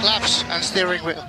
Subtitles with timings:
[0.00, 1.22] claps and steering wheel.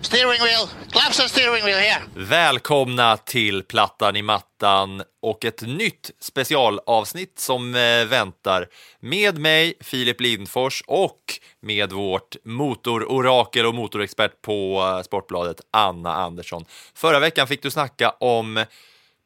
[0.00, 2.02] Steering wheel, claps and steering wheel here.
[2.14, 8.66] Välkomna till Plattan i mattan och ett nytt specialavsnitt som eh, väntar
[9.00, 11.20] med mig, Filip Lindfors och
[11.60, 16.64] med vårt motororakel och motorexpert på eh, Sportbladet, Anna Andersson.
[16.94, 18.64] Förra veckan fick du snacka om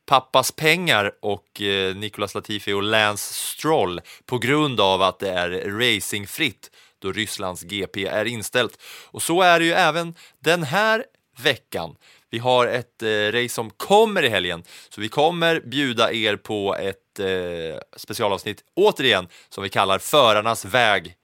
[0.07, 5.51] pappas pengar och eh, Nicolas Latifi och Lance Stroll på grund av att det är
[5.51, 6.70] racingfritt
[7.03, 8.83] då Rysslands GP är inställt.
[9.06, 11.05] Och så är det ju även den här
[11.39, 11.97] veckan.
[12.31, 16.77] Vi har ett eh, race som kommer i helgen, så vi kommer bjuda er på
[16.77, 21.14] ett eh, specialavsnitt återigen som vi kallar Förarnas väg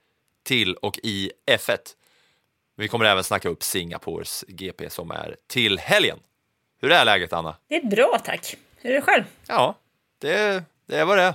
[0.44, 1.78] till och i F1.
[2.76, 6.18] Vi kommer även snacka upp Singapores GP som är till helgen.
[6.80, 7.56] Hur är läget Anna?
[7.68, 8.56] Det är bra tack.
[8.76, 9.24] Hur är det själv?
[9.46, 9.78] Ja,
[10.18, 11.34] det, det är vad det är.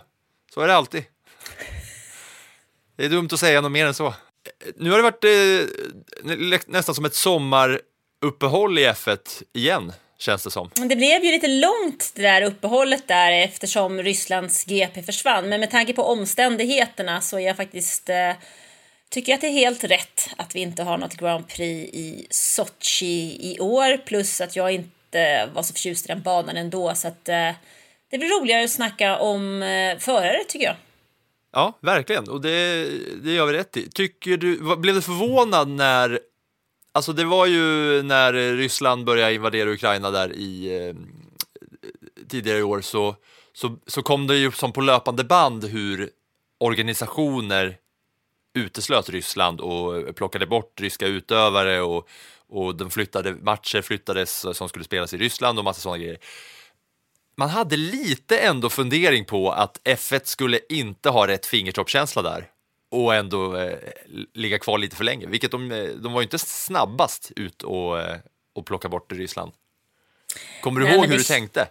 [0.54, 1.04] Så är det alltid.
[2.96, 4.14] Det är dumt att säga något mer än så.
[4.76, 10.70] Nu har det varit eh, nästan som ett sommaruppehåll i F1 igen, känns det som.
[10.76, 15.50] Det blev ju lite långt det där uppehållet där eftersom Rysslands GP försvann.
[15.50, 18.32] Men med tanke på omständigheterna så är jag faktiskt eh,
[19.10, 23.38] tycker att det är helt rätt att vi inte har något Grand Prix i Sochi
[23.52, 23.98] i år.
[23.98, 26.96] Plus att jag inte var så förtjust i den banan ändå.
[26.96, 27.52] Så att eh,
[28.10, 30.76] det blir roligare att snacka om eh, förare tycker jag.
[31.54, 32.30] Ja, verkligen.
[32.30, 32.90] Och det,
[33.24, 33.90] det gör vi rätt i.
[33.90, 36.20] Tycker du, blev du förvånad när...
[36.92, 40.96] Alltså det var ju när Ryssland började invadera Ukraina där i eh,
[42.30, 43.16] tidigare i år så,
[43.54, 46.10] så, så kom det ju som på löpande band hur
[46.60, 47.78] organisationer
[48.54, 52.10] uteslöt Ryssland och plockade bort ryska utövare och,
[52.50, 56.18] och de flyttade, matcher flyttades som skulle spelas i Ryssland och massa sådana grejer
[57.36, 62.50] man hade lite ändå fundering på att F1 skulle inte ha rätt fingertoppskänsla där
[62.92, 63.78] och ändå eh,
[64.34, 68.00] ligga kvar lite för länge, vilket de, eh, de var ju inte snabbast ut och,
[68.02, 68.18] eh,
[68.56, 69.52] och plocka bort Ryssland.
[70.62, 71.68] Kommer du Nej, ihåg hur det- du tänkte?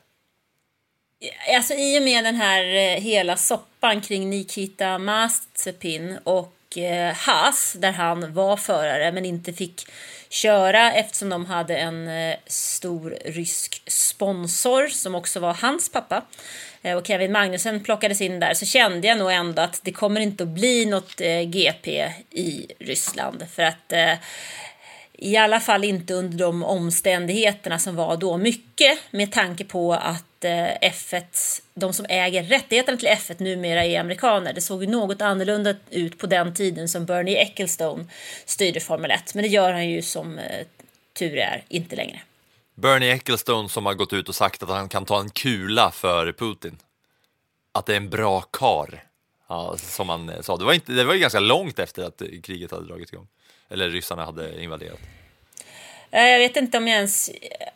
[1.56, 7.72] Alltså i och med den här eh, hela soppan kring Nikita Mazepin och eh, Haas
[7.78, 9.86] där han var förare men inte fick
[10.32, 16.22] köra eftersom de hade en eh, stor rysk sponsor som också var hans pappa
[16.82, 20.20] eh, och Kevin Magnussen plockades in där så kände jag nog ändå att det kommer
[20.20, 23.92] inte att bli något eh, GP i Ryssland för att
[25.12, 28.36] i alla fall inte under de omständigheterna som var då.
[28.36, 33.84] Mycket med tanke på att att eh, F1, de som äger rättigheterna till F1 numera
[33.84, 34.52] är amerikaner.
[34.52, 38.04] Det såg ju något annorlunda ut på den tiden som Bernie Ecclestone
[38.44, 39.34] styrde Formel 1.
[39.34, 40.66] Men det gör han ju som eh,
[41.18, 42.20] tur är inte längre.
[42.74, 46.32] Bernie Ecclestone som har gått ut och sagt att han kan ta en kula för
[46.32, 46.78] Putin.
[47.72, 49.04] Att det är en bra kar.
[49.48, 50.56] Ja, som han eh, sa.
[50.56, 53.26] Det var, inte, det var ju ganska långt efter att kriget hade dragit igång.
[53.68, 55.00] Eller ryssarna hade invaderat.
[56.12, 57.30] Eh, Jag vet inte om jag ens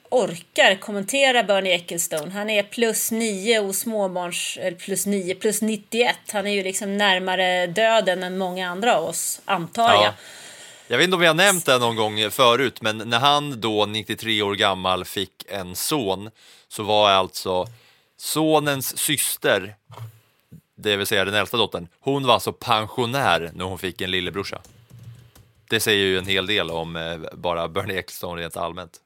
[0.09, 2.33] orkar kommentera Bernie Ecclestone.
[2.33, 4.59] Han är plus 9 och småbarns...
[4.61, 6.17] Eller plus 9, plus 91.
[6.33, 10.03] Han är ju liksom närmare döden än många andra av oss, antar jag.
[10.03, 10.15] Ja.
[10.89, 13.87] Jag vet inte om vi har nämnt det någon gång förut, men när han då
[13.87, 16.31] 93 år gammal fick en son
[16.69, 17.67] så var alltså
[18.19, 19.75] sonens syster,
[20.77, 24.61] det vill säga den äldsta dottern, hon var alltså pensionär när hon fick en lillebrorsa.
[25.71, 29.01] Det säger ju en hel del om eh, bara Bernie Ecclestone rent allmänt.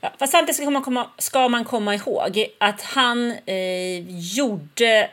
[0.00, 5.10] Ja, fast samtidigt ska man komma, ska man komma ihåg att han eh, gjorde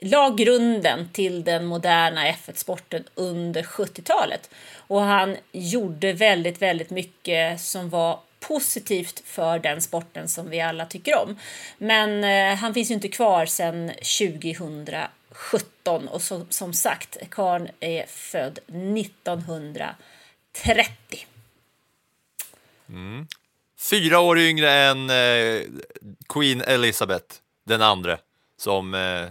[0.00, 4.50] la grunden till den moderna F1-sporten under 70-talet.
[4.76, 10.86] Och han gjorde väldigt, väldigt mycket som var positivt för den sporten som vi alla
[10.86, 11.38] tycker om.
[11.78, 13.90] Men eh, han finns ju inte kvar sedan
[15.40, 21.26] 17 och så, som sagt, karln är född 1930.
[22.88, 23.26] Mm.
[23.78, 25.62] Fyra år yngre än eh,
[26.28, 27.34] Queen Elizabeth,
[27.64, 28.18] den andra,
[28.56, 29.28] som eh,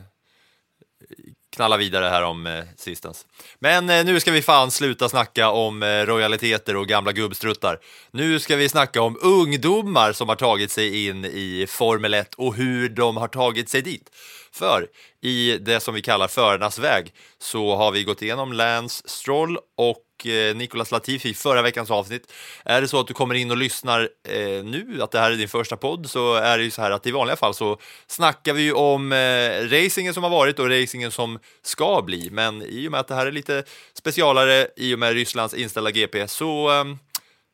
[1.56, 3.26] knalla vidare här om eh, sistens.
[3.60, 7.80] Men eh, nu ska vi fan sluta snacka om eh, royaliteter och gamla gubbstruttar.
[8.12, 12.56] Nu ska vi snacka om ungdomar som har tagit sig in i Formel 1 och
[12.56, 14.10] hur de har tagit sig dit.
[14.52, 14.88] För
[15.22, 19.98] i det som vi kallar förarnas väg så har vi gått igenom Lance Stroll och
[20.28, 22.32] Eh, Nicolas Latifi i förra veckans avsnitt.
[22.66, 25.36] Är det så att du kommer in och lyssnar eh, nu, att det här är
[25.36, 27.78] din första podd, så är det ju så här att i vanliga fall så
[28.08, 32.30] snackar vi ju om eh, racingen som har varit och racingen som ska bli.
[32.32, 33.64] Men i och med att det här är lite
[33.94, 36.84] specialare i och med Rysslands inställda GP så eh,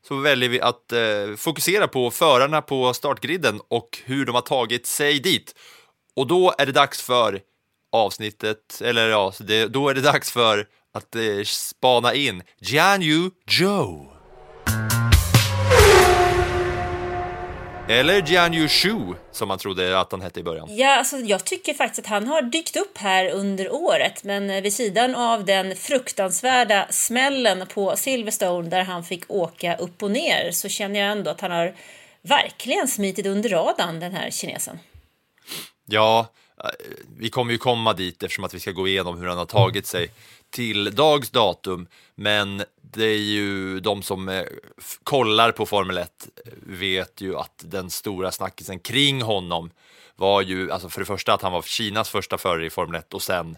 [0.07, 4.85] så väljer vi att eh, fokusera på förarna på startgriden och hur de har tagit
[4.85, 5.55] sig dit.
[6.15, 7.41] Och då är det dags för
[7.91, 14.11] avsnittet, eller ja, det, då är det dags för att eh, spana in Jianyu Zhou.
[17.89, 20.75] Eller Jianyu Shu, som man trodde att han hette i början.
[20.75, 24.61] Ja, alltså, jag tycker faktiskt att han har dykt upp här under året, men eh,
[24.61, 30.51] vid sidan av den fruktansvärda smällen på Silverstone där han fick åka upp och ner
[30.51, 31.75] så känner jag ändå att han har
[32.21, 34.79] verkligen smitit under radarn, den här kinesen.
[35.85, 36.27] Ja,
[36.63, 36.69] eh,
[37.17, 39.87] vi kommer ju komma dit eftersom att vi ska gå igenom hur han har tagit
[39.87, 40.09] sig
[40.55, 41.87] till dags datum.
[42.15, 44.43] Men det är ju de som eh,
[45.03, 49.71] kollar på Formel 1 eh, vet ju att den stora snackisen kring honom
[50.15, 53.13] var ju, alltså för det första att han var Kinas första förare i Formel 1
[53.13, 53.57] och sen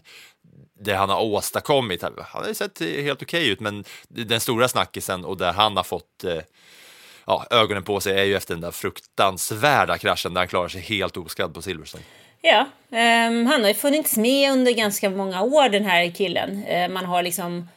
[0.80, 2.02] det han har åstadkommit.
[2.02, 5.84] Han har ju sett helt okej ut, men den stora snackisen och där han har
[5.84, 6.40] fått eh,
[7.26, 10.80] ja, ögonen på sig är ju efter den där fruktansvärda kraschen där han klarar sig
[10.80, 12.04] helt oskadd på Silverstone.
[12.42, 16.64] Ja, um, han har ju funnits med under ganska många år den här killen.
[16.66, 17.68] Uh, man har liksom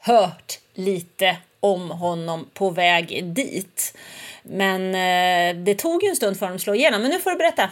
[0.00, 3.96] hört lite om honom på väg dit.
[4.42, 7.30] Men uh, det tog ju en stund för honom att slå igenom, men nu får
[7.30, 7.70] du berätta.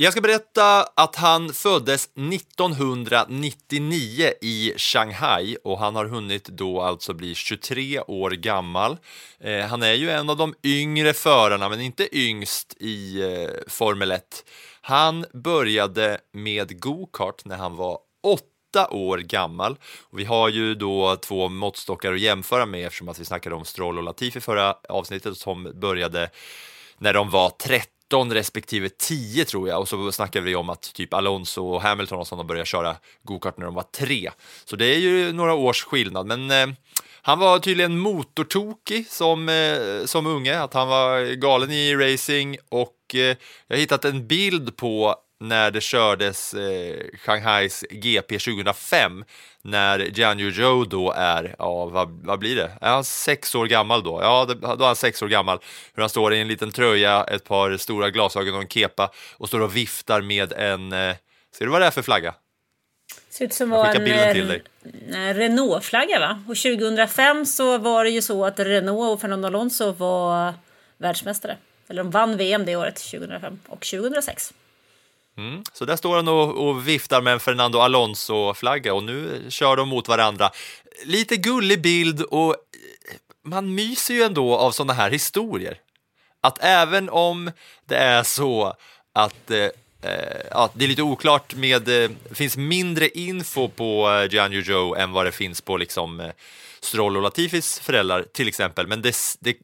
[0.00, 7.14] Jag ska berätta att han föddes 1999 i Shanghai och han har hunnit då alltså
[7.14, 8.96] bli 23 år gammal.
[9.40, 14.10] Eh, han är ju en av de yngre förarna, men inte yngst i eh, Formel
[14.10, 14.44] 1.
[14.88, 19.76] Han började med go-kart när han var åtta år gammal.
[20.00, 23.64] Och vi har ju då två måttstockar att jämföra med eftersom att vi snackade om
[23.64, 26.30] Stroll och Latifi förra avsnittet som började
[26.98, 31.14] när de var 13 respektive 10 tror jag och så snackade vi om att typ
[31.14, 34.30] Alonso och Hamilton och sådana började köra go-kart när de var 3.
[34.64, 36.76] Så det är ju några års skillnad, men eh,
[37.22, 42.94] han var tydligen motortokig som, eh, som unge, att han var galen i racing och
[43.14, 49.24] eh, jag har hittat en bild på när det kördes eh, Shanghais GP 2005
[49.62, 52.72] när Jianyu Zhou då är, ja vad, vad blir det?
[52.80, 54.20] Är han sex år gammal då?
[54.22, 55.58] Ja, då är han sex år gammal.
[55.94, 59.48] Hur han står i en liten tröja, ett par stora glasögon och en kepa och
[59.48, 61.14] står och viftar med en, eh,
[61.54, 62.34] ser du vad det är för flagga?
[63.30, 64.62] Ser ut som var en, dig.
[65.12, 66.42] en Renault-flagga va?
[66.48, 70.54] Och 2005 så var det ju så att Renault och Fernando Alonso var
[70.98, 71.56] världsmästare.
[71.88, 74.54] Eller de vann VM det året, 2005 och 2006.
[75.36, 75.62] Mm.
[75.72, 79.88] Så där står han och, och viftar med en Fernando Alonso-flagga och nu kör de
[79.88, 80.50] mot varandra.
[81.04, 82.56] Lite gullig bild och eh,
[83.42, 85.80] man myser ju ändå av sådana här historier.
[86.40, 87.50] Att även om
[87.86, 88.74] det är så
[89.12, 94.50] att eh, eh ja, det är lite oklart med, det finns mindre info på eh,
[94.50, 96.32] Joe än vad det finns på liksom
[96.80, 99.56] Stroll och Latifis föräldrar till exempel, men det, det,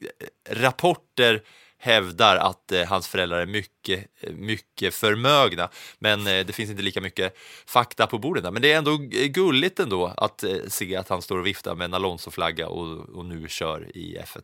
[0.51, 1.43] rapporter
[1.85, 6.83] hävdar att eh, hans föräldrar är mycket, eh, mycket förmögna, men eh, det finns inte
[6.83, 7.37] lika mycket
[7.67, 8.45] fakta på bordet.
[8.45, 8.51] Där.
[8.51, 8.97] Men det är ändå
[9.29, 13.25] gulligt ändå att eh, se att han står och viftar med en Alonso-flagga och, och
[13.25, 14.43] nu kör i F1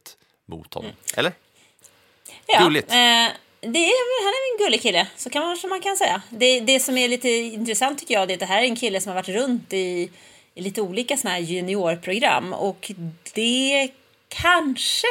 [0.49, 0.91] mot honom.
[1.17, 1.33] Eller?
[2.47, 2.91] Ja, Gulligt.
[2.91, 2.97] Eh,
[3.61, 6.23] det är, han är en gullig kille, så kan man, som man kan säga.
[6.31, 8.77] Det, det som är lite intressant tycker jag det är att det här är en
[8.77, 10.11] kille som har varit runt i,
[10.55, 12.93] i lite olika såna här juniorprogram och
[13.35, 13.89] det
[14.29, 15.07] kanske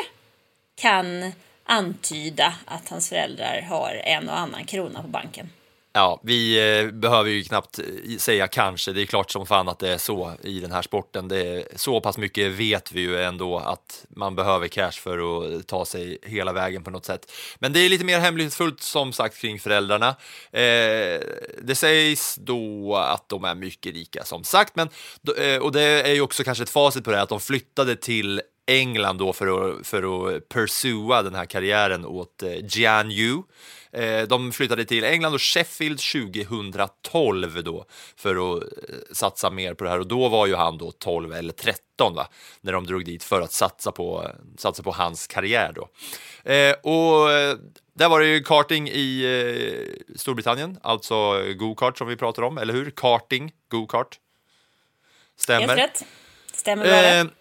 [0.81, 1.31] kan
[1.69, 5.49] antyda att hans föräldrar har en och annan krona på banken.
[5.93, 8.91] Ja, vi eh, behöver ju knappt eh, säga kanske.
[8.93, 11.27] Det är klart som fan att det är så i den här sporten.
[11.27, 15.67] Det är, så pass mycket vet vi ju ändå att man behöver cash för att
[15.67, 17.31] ta sig hela vägen på något sätt.
[17.59, 20.07] Men det är lite mer hemlighetsfullt som sagt kring föräldrarna.
[20.51, 21.19] Eh,
[21.61, 24.89] det sägs då att de är mycket rika som sagt, men,
[25.37, 27.95] eh, och det är ju också kanske ett facit på det här, att de flyttade
[27.95, 33.41] till England då för att, för att pursua den här karriären åt eh, Jian Yu.
[33.91, 37.85] Eh, de flyttade till England och Sheffield 2012 då
[38.15, 38.69] för att eh,
[39.11, 42.27] satsa mer på det här och då var ju han då 12 eller 13 va,
[42.61, 45.81] när de drog dit för att satsa på, satsa på hans karriär då.
[46.89, 47.29] Och
[47.93, 49.25] där var det ju karting i
[50.15, 52.91] Storbritannien, alltså go-kart som vi pratar om, eller hur?
[52.91, 54.19] Karting, go-kart.
[55.37, 55.67] Stämmer.
[55.67, 56.05] Helt rätt.
[56.53, 57.31] Stämmer bra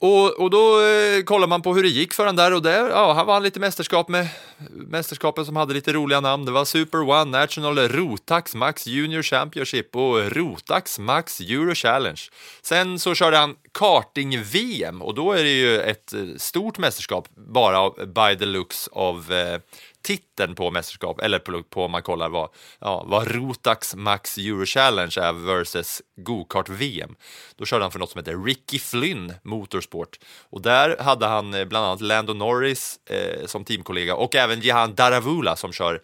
[0.00, 2.90] och, och då eh, kollar man på hur det gick för han där och där,
[2.90, 4.28] ja, han vann lite mästerskap med
[4.70, 6.44] mästerskapen som hade lite roliga namn.
[6.44, 12.20] Det var Super One National Rotax Max Junior Championship och Rotax Max Euro Challenge.
[12.62, 17.90] Sen så körde han karting-VM och då är det ju ett eh, stort mästerskap bara
[18.06, 19.60] by the looks av eh,
[20.08, 22.48] titeln på mästerskap, eller på, på om man kollar vad,
[22.78, 27.16] ja, vad Rotax Max Euro Challenge är versus go-kart-VM.
[27.56, 30.18] Då körde han för något som heter Ricky Flynn Motorsport.
[30.50, 34.94] Och där hade han eh, bland annat Lando Norris eh, som teamkollega och även Jehan
[34.94, 36.00] Daravula som kör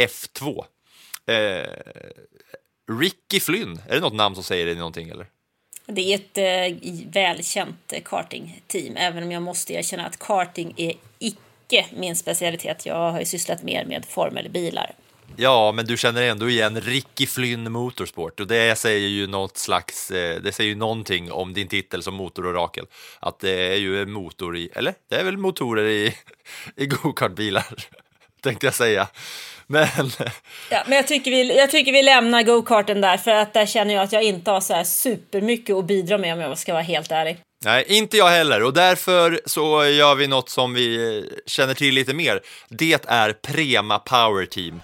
[0.00, 0.64] F2.
[1.26, 1.66] Eh,
[3.00, 5.26] Ricky Flynn, är det något namn som säger dig någonting eller?
[5.86, 11.38] Det är ett eh, välkänt kartingteam, även om jag måste erkänna att karting är icke
[11.96, 12.86] min specialitet.
[12.86, 14.94] Jag har ju sysslat mer med formelbilar.
[15.36, 20.10] Ja, men du känner ändå igen Ricky Flynn Motorsport och det säger ju något slags,
[20.10, 22.86] eh, det säger ju någonting om din titel som motororakel.
[23.20, 26.14] Att det är ju en motor i, eller det är väl motorer i,
[26.76, 27.64] i gokartbilar,
[28.42, 29.08] tänkte jag säga.
[29.66, 29.86] Men
[30.70, 33.94] Ja, men jag tycker, vi, jag tycker vi lämnar go-karten där, för att där känner
[33.94, 36.82] jag att jag inte har så här supermycket att bidra med om jag ska vara
[36.82, 37.38] helt ärlig.
[37.64, 41.94] Nej, inte jag heller och därför så gör vi något som vi eh, känner till
[41.94, 42.40] lite mer.
[42.68, 44.80] Det är Prema Power Team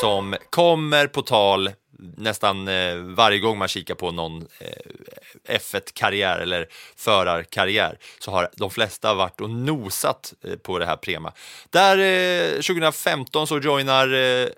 [0.00, 1.70] som kommer på tal
[2.16, 8.70] nästan eh, varje gång man kikar på någon eh, F1-karriär eller förarkarriär så har de
[8.70, 11.32] flesta varit och nosat eh, på det här Prema.
[11.70, 14.48] Där eh, 2015 så joinar eh,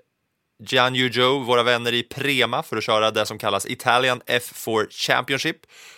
[0.59, 5.57] Gian Joe, våra vänner i Prema, för att köra det som kallas Italian F4 Championship.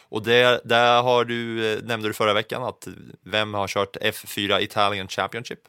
[0.09, 2.87] Och det, där har du, eh, nämnde du förra veckan, att
[3.25, 5.59] vem har kört F4 Italian Championship?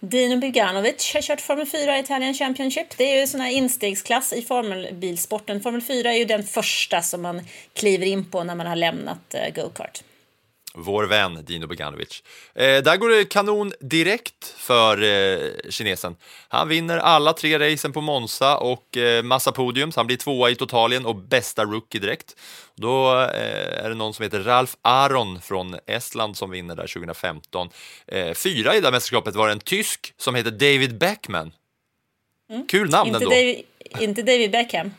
[0.00, 2.96] Dino Buganovic har kört Formel 4 Italian Championship.
[2.96, 5.60] Det är ju en sån här instegsklass i formelbilsporten.
[5.60, 7.42] Formel 4 är ju den första som man
[7.74, 10.02] kliver in på när man har lämnat eh, go-kart.
[10.78, 12.22] Vår vän Dino Beganovic.
[12.54, 15.38] Eh, där går det kanon direkt för eh,
[15.70, 16.16] kinesen.
[16.48, 20.50] Han vinner alla tre racen på Monza och eh, massa podium, så han blir tvåa
[20.50, 22.36] i totalien och bästa rookie direkt.
[22.74, 27.68] Då eh, är det någon som heter Ralf Aron från Estland som vinner där 2015.
[28.06, 31.52] Eh, fyra i det här mästerskapet var en tysk som heter David Beckman.
[32.68, 33.30] Kul namn Inte ändå.
[33.30, 33.64] David,
[34.00, 34.90] inte David Beckham.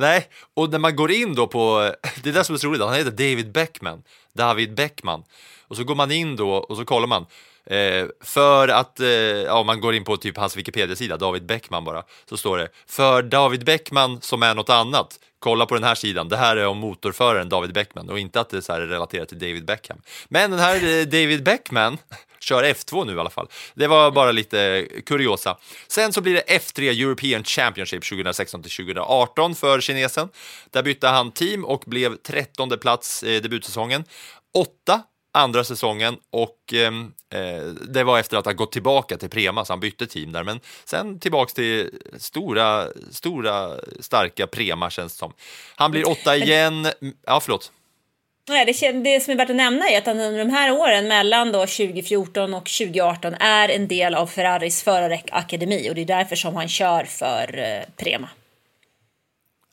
[0.00, 1.92] Nej, och när man går in då på,
[2.22, 4.02] det är det som är så roligt, han heter David Beckman,
[4.32, 5.24] David Beckman.
[5.68, 7.26] Och så går man in då och så kollar man.
[7.66, 12.02] Eh, för att, eh, ja man går in på typ hans Wikipedia-sida, David Beckman bara,
[12.28, 15.18] så står det för David Beckman som är något annat.
[15.38, 18.50] Kolla på den här sidan, det här är om motorföraren David Beckman och inte att
[18.50, 20.02] det är så här relaterat till David Beckham.
[20.28, 21.98] Men den här eh, David Beckman
[22.40, 23.48] kör F2 nu i alla fall.
[23.74, 25.58] Det var bara lite kuriosa.
[25.88, 30.28] Sen så blir det F3 European Championship 2016 till 2018 för kinesen.
[30.70, 34.04] Där bytte han team och blev 13 plats eh, debutsäsongen.
[34.54, 35.02] Åtta
[35.32, 39.72] andra säsongen och ehm, eh, det var efter att ha gått tillbaka till Prema, så
[39.72, 40.44] han bytte team där.
[40.44, 45.32] Men sen tillbaks till stora, stora, starka Prema känns det som.
[45.76, 46.88] Han blir åtta igen.
[47.26, 47.72] Ja, förlåt.
[48.48, 51.08] Nej, det, det som är värt att nämna är att han under de här åren
[51.08, 56.36] mellan då 2014 och 2018 är en del av Ferraris förarakademi och det är därför
[56.36, 58.28] som han kör för eh, Prema.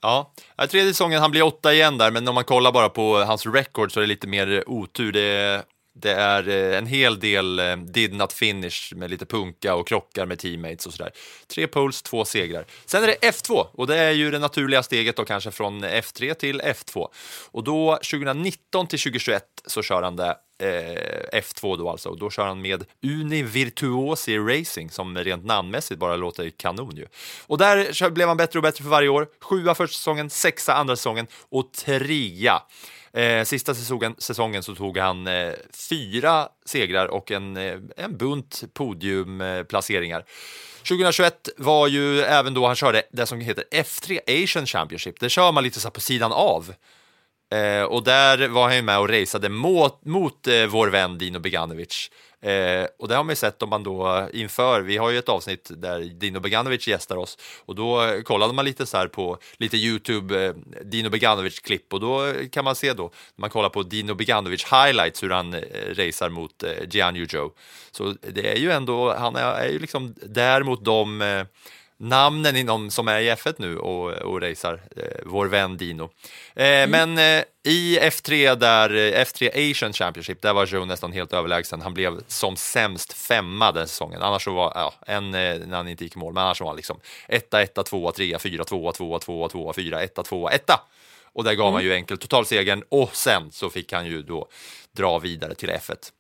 [0.02, 0.34] Ja,
[0.70, 3.92] tredje säsongen, han blir åtta igen där, men om man kollar bara på hans record
[3.92, 5.12] så är det lite mer otur.
[5.12, 5.64] Det är,
[6.00, 10.26] det är eh, en hel del eh, did not finish med lite punka och krockar
[10.26, 11.12] med teammates och sådär.
[11.48, 12.66] Tre poles, två segrar.
[12.86, 16.34] Sen är det F2 och det är ju det naturliga steget då kanske från F3
[16.34, 17.08] till F2.
[17.52, 22.10] Och då 2019 till 2021 så kör han det eh, F2 då alltså.
[22.10, 27.08] Och då kör han med Uni Virtuosi Racing som rent namnmässigt bara låter kanon ju.
[27.48, 29.28] Och där blev han bättre och bättre för varje år.
[29.42, 32.62] Sjua första säsongen, sexa andra säsongen och trea
[33.14, 35.54] Eh, sista säsongen, säsongen så tog han eh,
[35.90, 40.26] fyra segrar och en, eh, en bunt podiumplaceringar.
[40.88, 45.20] 2021 var ju även då han körde det som heter F3 Asian Championship.
[45.20, 46.74] Det kör man lite så här på sidan av.
[47.52, 51.40] Eh, och där var han ju med och raceade mot, mot eh, vår vän Dino
[51.40, 52.12] Beganovic.
[52.42, 55.30] Eh, och det har man ju sett om man då inför, vi har ju ett
[55.30, 59.38] avsnitt där Dino Beganovic gästar oss och då eh, kollade man lite så här på
[59.58, 60.54] lite Youtube, eh,
[60.84, 64.66] Dino Beganovic-klipp och då eh, kan man se då, när man kollar på Dino Beganovic
[64.66, 67.52] highlights hur han eh, racear mot eh, Gian Joe.
[67.92, 71.44] Så det är ju ändå, han är, är ju liksom där mot de eh,
[72.00, 76.04] namnen inom, som är i F1 nu och, och racear, eh, vår vän Dino.
[76.56, 81.34] Eh, Men eh, i F3, där, eh, F3 Asian Championship, där var Joe nästan helt
[81.34, 81.82] överlägsen.
[81.82, 84.22] Han blev som sämst femma den säsongen.
[84.22, 86.68] Annars så var, ja, en eh, när han inte gick i mål, men annars var
[86.68, 90.82] han liksom etta, etta, tvåa, trea, fyra, tvåa, tvåa, tvåa, tvåa, fyra, etta, tvåa, etta.
[91.34, 94.48] Och där gav man ju enkel totalsegern och sen så fick han ju då
[94.92, 96.12] dra vidare till F1.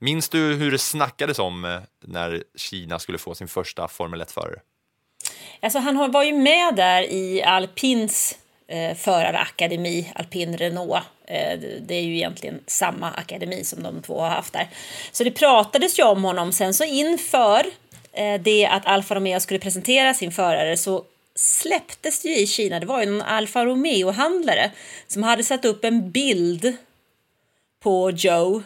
[0.00, 4.60] Minns du hur det snackades om eh, när Kina skulle få sin första Formel 1-förare?
[5.60, 11.04] Alltså han har- var ju med där i alpins eh, förarakademi, alpin Renault.
[11.26, 14.68] Eh, det- det är ju egentligen samma akademi som de två har haft där.
[15.12, 16.52] Så det pratades ju om honom.
[16.52, 17.66] Sen så inför
[18.12, 21.04] eh, det att Alfa Romeo skulle presentera sin förare så
[21.36, 22.80] släpptes det ju i Kina.
[22.80, 24.70] Det var ju en Alfa Romeo-handlare
[25.06, 26.76] som hade satt upp en bild
[27.82, 28.62] på Joe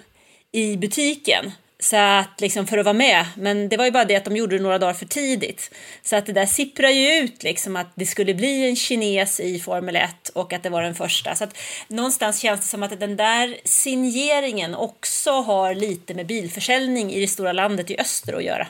[0.52, 1.52] i butiken.
[1.80, 3.26] Så att liksom för att vara med.
[3.37, 5.70] Men det var ju bara det att de gjorde det några dagar för tidigt.
[6.02, 9.61] Så att det där sipprar ju ut liksom att det skulle bli en kines i
[9.61, 11.35] Formel 1 och att det var den första.
[11.35, 11.58] Så att
[11.88, 17.28] någonstans känns det som att den där signeringen också har lite med bilförsäljning i det
[17.28, 18.66] stora landet i öster att göra.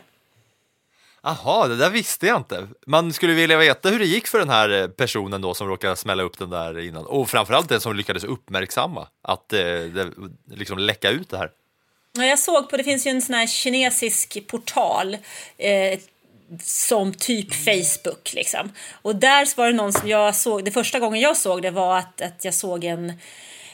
[1.22, 2.68] Jaha, det där visste jag inte.
[2.86, 5.96] Man skulle vilja veta hur det gick för den här eh, personen då som råkade
[5.96, 7.06] smälla upp den där innan.
[7.06, 10.10] Och framförallt den som lyckades uppmärksamma att eh, det
[10.50, 11.50] liksom läcka ut det här.
[12.20, 15.16] Ja, jag såg på, det finns ju en sån här kinesisk portal
[15.58, 15.98] eh,
[16.62, 18.72] som typ Facebook liksom.
[19.02, 21.98] Och där var det någon som jag såg, det första gången jag såg det var
[21.98, 23.12] att, att jag såg en,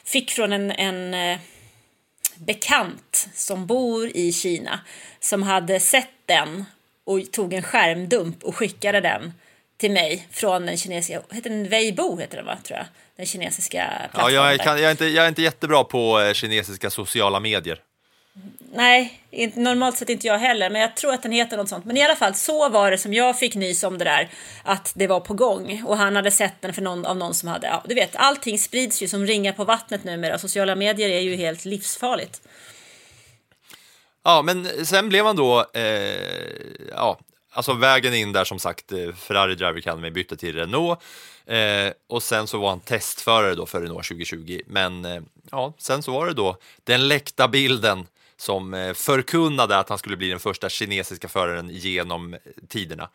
[0.04, 1.38] fick från en, en eh,
[2.36, 4.80] bekant som bor i Kina
[5.20, 6.64] som hade sett den
[7.06, 9.32] och tog en skärmdump och skickade den
[9.76, 12.86] till mig från den kinesiska, heter den Weibo heter den va, tror jag,
[13.16, 14.34] den kinesiska Ja, plattformen.
[14.34, 14.64] jag, där.
[14.64, 17.78] kan, jag, är inte, jag är inte jättebra på eh, kinesiska sociala medier.
[18.72, 21.84] Nej, inte, normalt sett inte jag heller, men jag tror att den heter något sånt.
[21.84, 24.28] Men i alla fall, så var det som jag fick nys om det där,
[24.62, 25.82] att det var på gång.
[25.86, 28.58] Och han hade sett den för någon, av någon som hade, ja du vet, allting
[28.58, 30.38] sprids ju som ringar på vattnet numera.
[30.38, 32.40] Sociala medier är ju helt livsfarligt.
[34.24, 35.82] Ja, men sen blev han då, eh,
[36.90, 37.18] ja,
[37.52, 41.02] alltså vägen in där som sagt, eh, Ferrari Driver Academy bytte till Renault
[41.46, 44.60] eh, och sen så var han testförare då för Renault 2020.
[44.66, 48.06] Men eh, ja, sen så var det då den läckta bilden
[48.44, 53.08] som eh, förkunnade att han skulle bli den första kinesiska föraren genom eh, tiderna.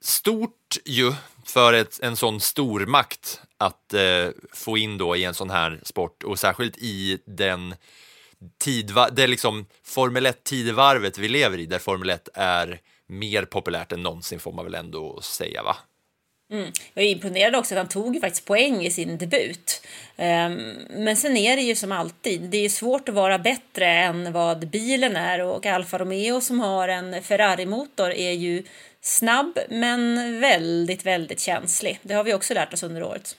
[0.00, 1.12] Stort ju
[1.44, 6.22] för ett, en sån stormakt att eh, få in då i en sån här sport
[6.22, 7.74] och särskilt i den
[8.58, 13.92] tidva, det är liksom Formel 1-tidevarvet vi lever i, där Formel 1 är mer populärt
[13.92, 15.76] än någonsin får man väl ändå säga va?
[16.50, 16.72] Mm.
[16.94, 19.82] Jag är imponerad också att han tog ju faktiskt poäng i sin debut.
[20.16, 20.56] Ehm,
[20.90, 24.68] men sen är det ju som alltid, det är svårt att vara bättre än vad
[24.68, 28.62] bilen är och Alfa Romeo som har en Ferrari-motor är ju
[29.00, 31.98] snabb men väldigt, väldigt känslig.
[32.02, 33.36] Det har vi också lärt oss under året.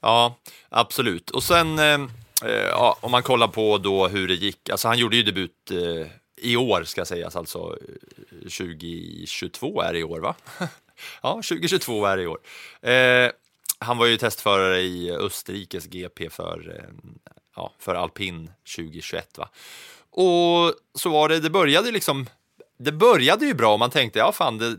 [0.00, 0.36] Ja,
[0.68, 1.30] absolut.
[1.30, 2.00] Och sen, eh,
[2.44, 5.70] eh, ja, om man kollar på då hur det gick, alltså han gjorde ju debut
[5.70, 7.78] eh, i år ska sägas, alltså
[8.42, 10.34] 2022 är det i år va?
[11.22, 12.38] ja, 2022 är det i år.
[12.82, 13.30] Eh,
[13.78, 17.10] han var ju testförare i Österrikes GP för, eh,
[17.56, 19.48] ja, för alpin 2021 va?
[20.10, 22.26] Och så var det, det började liksom,
[22.78, 24.76] det började ju bra och man tänkte, ja fan, det,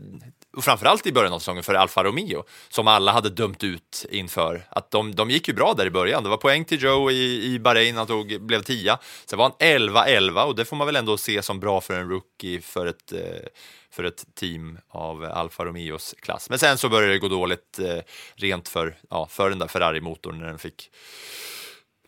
[0.56, 4.66] och framförallt i början av säsongen för Alfa Romeo, som alla hade dömt ut inför.
[4.68, 6.22] Att de, de gick ju bra där i början.
[6.22, 8.98] Det var poäng till Joe i, i Bahrain, han tog, blev tia.
[9.26, 12.08] Sen var han 11-11 och det får man väl ändå se som bra för en
[12.08, 13.46] rookie för ett, eh,
[13.92, 16.50] för ett team av Alfa Romeos klass.
[16.50, 17.98] Men sen så började det gå dåligt eh,
[18.34, 20.90] rent för, ja, för den där Ferrari-motorn när den fick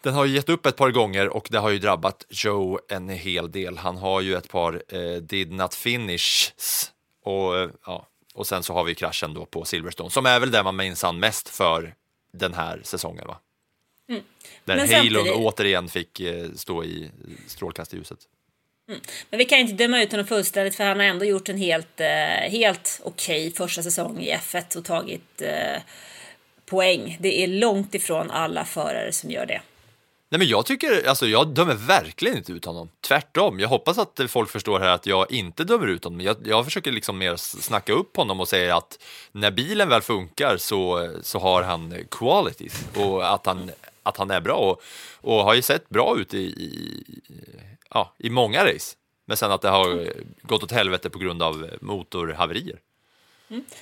[0.02, 3.08] den har ju gett upp ett par gånger och det har ju drabbat Joe en
[3.08, 3.78] hel del.
[3.78, 6.92] Han har ju ett par eh, did not finishes
[7.24, 10.50] och, eh, ja, och sen så har vi kraschen då på Silverstone som är väl
[10.50, 11.94] det man minns han mest för
[12.32, 13.38] den här säsongen va?
[14.64, 17.10] Där Men Halon återigen fick eh, stå i
[17.46, 18.18] strålkastarljuset.
[18.88, 19.00] Mm.
[19.30, 22.00] Men vi kan inte döma ut honom fullständigt för han har ändå gjort en helt,
[22.00, 25.82] eh, helt okej första säsong i F1 och tagit eh,
[26.66, 27.16] poäng.
[27.20, 29.60] Det är långt ifrån alla förare som gör det.
[30.28, 32.88] Nej men jag tycker, alltså jag dömer verkligen inte ut honom.
[33.00, 36.20] Tvärtom, jag hoppas att folk förstår här att jag inte dömer ut honom.
[36.20, 38.98] Jag, jag försöker liksom mer snacka upp honom och säga att
[39.32, 43.70] när bilen väl funkar så, så har han qualities och att han,
[44.04, 44.82] att han är bra och,
[45.20, 47.04] och har ju sett bra ut i, i,
[47.90, 48.96] ja, i många race.
[49.26, 50.12] Men sen att det har
[50.42, 52.78] gått åt helvete på grund av motorhaverier.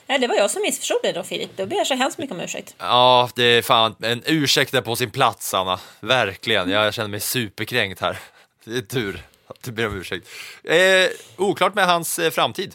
[0.06, 1.50] Nej, det var jag som missförstod det då Filip.
[1.56, 2.74] Då ber jag så hemskt mycket om ursäkt.
[2.78, 5.80] Ja, det är fan en ursäkt är på sin plats, Anna.
[6.00, 6.70] Verkligen.
[6.70, 8.18] Jag känner mig superkränkt här.
[8.64, 10.28] Det är tur att du ber om ursäkt.
[10.64, 12.74] Eh, oklart med hans eh, framtid.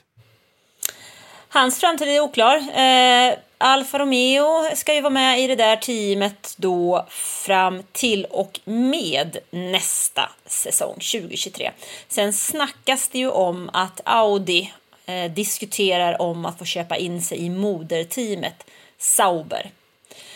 [1.49, 2.57] Hans framtid är oklar.
[2.57, 8.59] Eh, Alfa Romeo ska ju vara med i det där teamet då fram till och
[8.65, 11.71] med nästa säsong 2023.
[12.07, 14.73] Sen snackas det ju om att Audi
[15.05, 18.65] eh, diskuterar om att få köpa in sig i moderteamet
[18.97, 19.71] Sauber.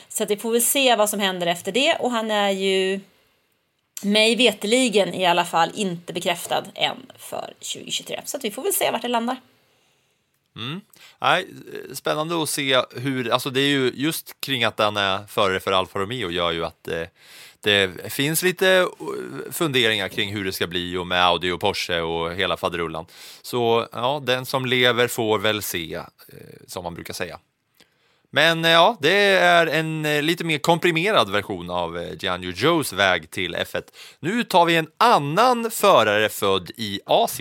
[0.10, 3.00] Så att vi får väl se vad som händer efter det och han är ju
[4.04, 8.22] mig veteligen i alla fall inte bekräftad än för 2023.
[8.26, 9.38] Så att vi får väl se vart det landar.
[10.56, 10.82] Mm.
[11.22, 15.28] Nej, eh, spännande att se hur, alltså det är ju just kring att den är
[15.28, 17.10] före för Alfa Romeo gör ju att det,
[17.60, 18.88] det finns lite eh,
[19.52, 23.06] funderingar kring hur det ska bli och med Audi och Porsche och hela faderullan.
[23.42, 26.02] Så ja, den som lever får väl se,
[26.68, 27.40] som man brukar säga.
[28.34, 33.84] Men ja, det är en lite mer komprimerad version av Gianni Joes väg till F1.
[34.20, 37.41] Nu tar vi en annan förare född i Asien.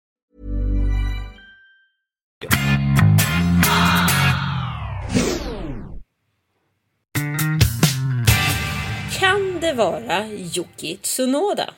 [9.19, 11.73] Kan det vara Yuki Tsunoda?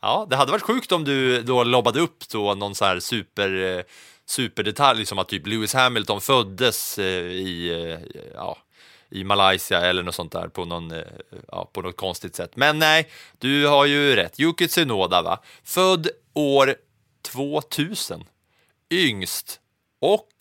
[0.00, 3.76] Ja, det hade varit sjukt om du då lobbade upp då någon så här super,
[3.78, 3.84] eh,
[4.26, 8.58] superdetalj som att typ Lewis Hamilton föddes eh, i, eh, ja,
[9.10, 10.92] i Malaysia eller något sånt där på, någon,
[11.48, 12.56] ja, på något konstigt sätt.
[12.56, 14.40] Men nej, du har ju rätt.
[14.40, 15.40] Yuki Tsunoda, va?
[15.64, 16.74] Född år
[17.32, 18.24] 2000.
[18.90, 19.60] Yngst.
[20.00, 20.32] Och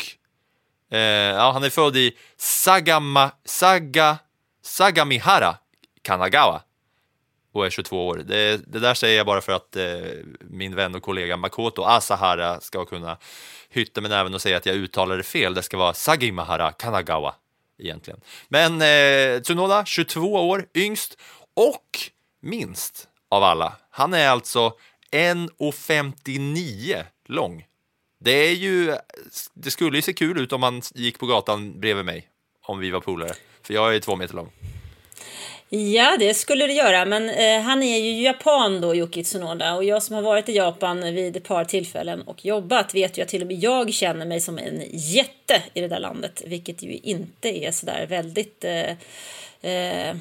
[0.91, 4.17] eh, ja, han är född i Sagama, Saga,
[4.61, 5.57] Sagamihara,
[6.01, 6.61] Kanagawa
[7.57, 8.17] och är 22 år.
[8.17, 9.85] Det, det där säger jag bara för att eh,
[10.39, 13.17] min vän och kollega Makoto Asahara ska kunna
[13.69, 15.53] hytta med näven och säga att jag uttalar det fel.
[15.53, 17.35] Det ska vara Sagimahara Kanagawa
[17.79, 18.21] egentligen.
[18.47, 21.17] Men eh, Tsunoda, 22 år, yngst
[21.55, 21.99] och
[22.41, 23.73] minst av alla.
[23.89, 24.73] Han är alltså
[25.11, 27.65] 1,59 lång.
[28.19, 28.95] Det är ju,
[29.53, 32.27] det skulle ju se kul ut om man gick på gatan bredvid mig,
[32.62, 33.34] om vi var polare.
[33.63, 34.51] För jag är två meter lång.
[35.69, 39.75] Ja, det skulle det göra, men eh, han är ju japan då, Yuki Tsunoda.
[39.75, 43.21] Och jag som har varit i Japan vid ett par tillfällen och jobbat vet ju
[43.21, 46.43] att till och med jag känner mig som en jätte i det där landet.
[46.45, 48.91] Vilket ju inte är sådär väldigt eh,
[49.71, 50.15] eh,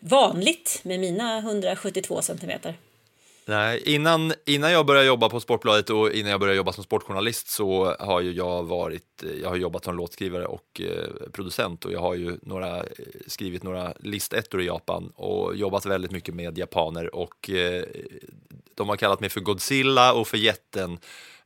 [0.00, 2.74] vanligt med mina 172 centimeter.
[3.44, 7.48] Nej, innan, innan jag började jobba på Sportbladet och innan jag började jobba som sportjournalist
[7.48, 12.00] så har ju jag varit, jag har jobbat som låtskrivare och eh, producent och jag
[12.00, 12.84] har ju några, eh,
[13.26, 17.84] skrivit några listettor i Japan och jobbat väldigt mycket med japaner och eh,
[18.74, 20.98] de har kallat mig för Godzilla och för jätten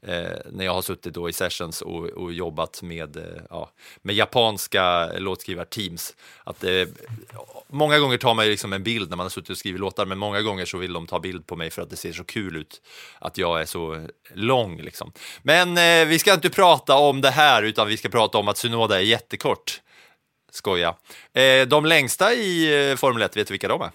[0.07, 3.71] eh, när jag har suttit då i sessions och, och jobbat med, eh, ja,
[4.03, 6.15] med japanska låtskrivarteams.
[6.45, 6.85] Att, eh,
[7.69, 10.07] många gånger tar man ju liksom en bild när man har suttit och skrivit låtar,
[10.07, 12.25] men många gånger så vill de ta bild på mig för att det ser så
[12.25, 12.81] kul ut
[13.19, 14.81] att jag är så lång.
[14.83, 15.13] Liksom.
[15.43, 18.57] Men eh, vi ska inte prata om det här, utan vi ska prata om att
[18.57, 19.81] Sunoda är jättekort.
[20.51, 20.95] Skoja.
[21.33, 23.91] Eh, de längsta i eh, Formel 1, vet du vilka de är?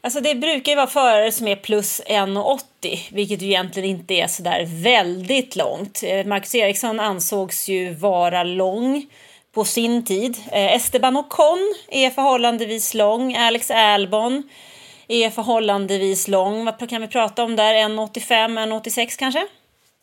[0.00, 4.26] Alltså det brukar ju vara förare som är plus 1,80 vilket ju egentligen inte är
[4.26, 6.02] sådär väldigt långt.
[6.02, 9.06] Eh, Marcus Eriksson ansågs ju vara lång
[9.54, 10.36] på sin tid.
[10.52, 13.34] Eh, Esteban Ocon är förhållandevis lång.
[13.36, 14.42] Alex Albon
[15.08, 16.64] är förhållandevis lång.
[16.64, 17.74] Vad kan vi prata om där?
[17.74, 19.46] 1,85, 1,86 kanske?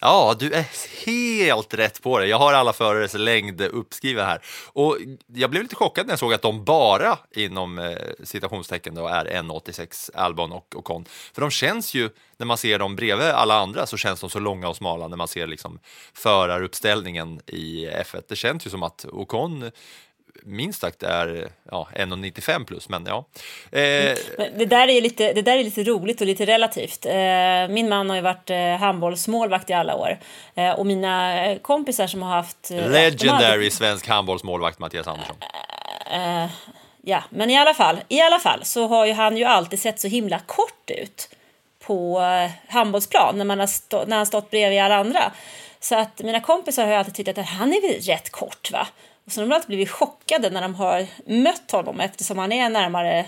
[0.01, 0.65] Ja, du är
[1.05, 2.27] helt rätt på det.
[2.27, 4.41] Jag har alla förares längd uppskriven här.
[4.73, 9.07] Och jag blev lite chockad när jag såg att de bara inom eh, citationstecken då
[9.07, 11.05] är 1,86 Albon och Ocon.
[11.33, 14.39] För de känns ju, när man ser dem bredvid alla andra, så känns de så
[14.39, 15.79] långa och smala när man ser liksom
[16.13, 18.23] föraruppställningen i F1.
[18.29, 19.71] Det känns ju som att Ocon
[20.43, 23.25] minst sagt är ja, 1,95 plus, men ja.
[23.71, 27.05] Eh, Men Det där, är lite, det där är lite roligt och lite relativt.
[27.05, 27.13] Eh,
[27.69, 30.17] Min man har ju varit eh, handbollsmålvakt i alla år.
[30.55, 32.71] Eh, Och mina eh, kompisar som har haft...
[32.71, 35.35] eh, legendary alltid- svensk handbollsmålvakt Mattias Andersson.
[37.07, 39.99] Ja, men i alla fall, i alla fall så har ju han ju alltid sett
[39.99, 41.29] så himla kort ut
[41.85, 45.31] på eh, handbollsplan när, man har stå, när han stått bredvid alla andra.
[45.79, 48.87] Så att mina kompisar har alltid tyckt att han är väl rätt kort va?
[49.25, 52.69] Och så har de alltid blivit chockade när de har mött honom eftersom han är
[52.69, 53.25] närmare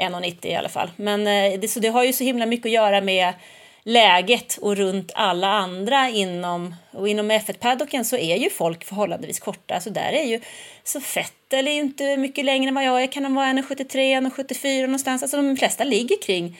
[0.00, 0.90] 1,90 i alla fall.
[0.96, 3.34] Men eh, det, så det har ju så himla mycket att göra med
[3.82, 9.80] läget och runt alla andra inom och inom F1-paddocken så är ju folk förhållandevis korta.
[9.80, 10.40] Så där är ju
[10.84, 13.06] så Fettel är ju inte mycket längre än vad jag är.
[13.06, 15.22] Kan de vara 1,73, 1,74 någonstans?
[15.22, 16.58] Alltså de flesta ligger kring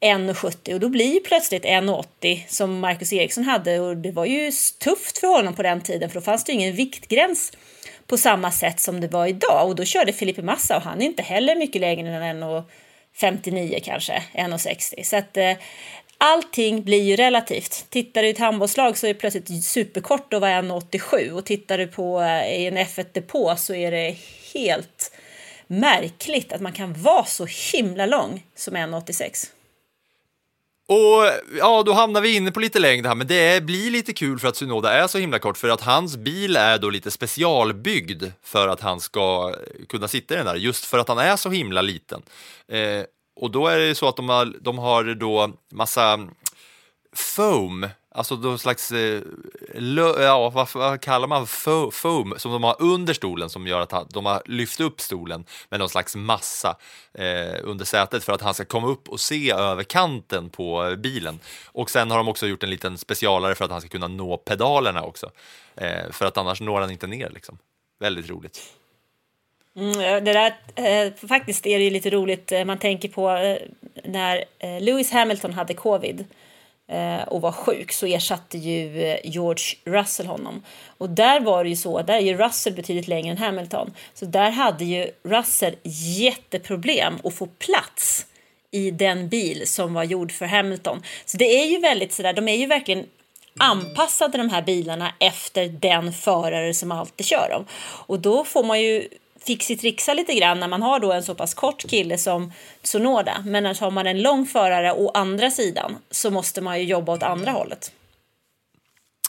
[0.00, 4.52] 1,70 och då blir ju plötsligt 1,80 som Marcus Eriksson hade och det var ju
[4.78, 7.52] tufft för honom på den tiden för då fanns det ju ingen viktgräns
[8.06, 11.06] på samma sätt som det var idag och då körde Filipe Massa och han är
[11.06, 15.52] inte heller mycket lägre än 1,59 kanske, 1,60 så att eh,
[16.18, 17.86] allting blir ju relativt.
[17.90, 21.78] Tittar du i ett handbollslag så är det plötsligt superkort att vara 1,87 och tittar
[21.78, 24.16] du på eh, i en F1-depå så är det
[24.54, 25.12] helt
[25.66, 29.50] märkligt att man kan vara så himla lång som 1,86.
[30.92, 34.38] Och ja, då hamnar vi inne på lite längd här, men det blir lite kul
[34.38, 38.24] för att Synoda är så himla kort, för att hans bil är då lite specialbyggd
[38.42, 39.54] för att han ska
[39.88, 42.22] kunna sitta i den där, just för att han är så himla liten.
[42.68, 43.02] Eh,
[43.36, 46.28] och då är det så att de har, de har då massa
[47.16, 49.22] foam, alltså någon slags, eh,
[49.74, 53.80] lö, ja vad, vad, kallar man fo, foam, som de har under stolen som gör
[53.80, 56.76] att han, de har lyft upp stolen med någon slags massa
[57.14, 61.40] eh, under sätet för att han ska komma upp och se över kanten på bilen.
[61.66, 64.36] Och sen har de också gjort en liten specialare för att han ska kunna nå
[64.36, 65.30] pedalerna också,
[65.76, 67.58] eh, för att annars når han inte ner liksom.
[68.00, 68.60] Väldigt roligt.
[69.76, 73.56] Mm, eh, det där, eh, faktiskt är det lite roligt, eh, man tänker på eh,
[74.04, 76.24] när eh, Lewis Hamilton hade covid
[76.88, 80.62] Eh, och var sjuk så ersatte ju eh, George Russell honom.
[80.98, 83.94] Och där var det ju så, där är ju Russell betydligt längre än Hamilton.
[84.14, 85.76] Så där hade ju Russell
[86.18, 88.26] jätteproblem att få plats
[88.70, 91.02] i den bil som var gjord för Hamilton.
[91.24, 93.06] Så det är ju väldigt sådär, de är ju verkligen
[93.58, 97.66] anpassade de här bilarna efter den förare som alltid kör dem.
[98.06, 99.08] Och då får man ju
[99.46, 102.52] fixi-trixa lite grann när man har då en så pass kort kille som
[102.82, 103.42] Sonoda.
[103.46, 107.22] Men har man en lång förare å andra sidan så måste man ju jobba åt
[107.22, 107.92] andra hållet.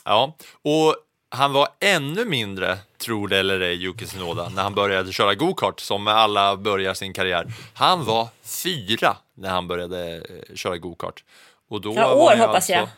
[0.04, 0.96] Ja, och
[1.28, 5.80] han var ännu mindre, tror det eller ej, Yuki Tsunoda, när han började köra go-kart,
[5.80, 7.46] som alla börjar sin karriär.
[7.74, 11.24] Han var fyra när han började eh, köra go-kart.
[11.68, 12.72] Och då ja, år hoppas alltså...
[12.72, 12.88] jag.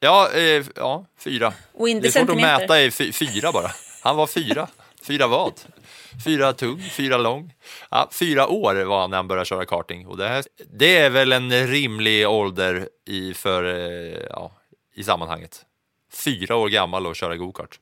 [0.00, 1.52] Ja, eh, ja, fyra.
[1.74, 3.70] Och inte det är svårt att mäta i fyra bara.
[4.02, 4.68] Han var fyra.
[5.02, 5.52] Fyra vad?
[6.24, 7.54] Fyra tung, fyra lång.
[7.90, 10.06] Ja, fyra år var han när han började köra karting.
[10.06, 14.52] Och det, här, det är väl en rimlig ålder i, för, eh, ja,
[14.94, 15.64] i sammanhanget.
[16.12, 17.78] Fyra år gammal och köra gokart.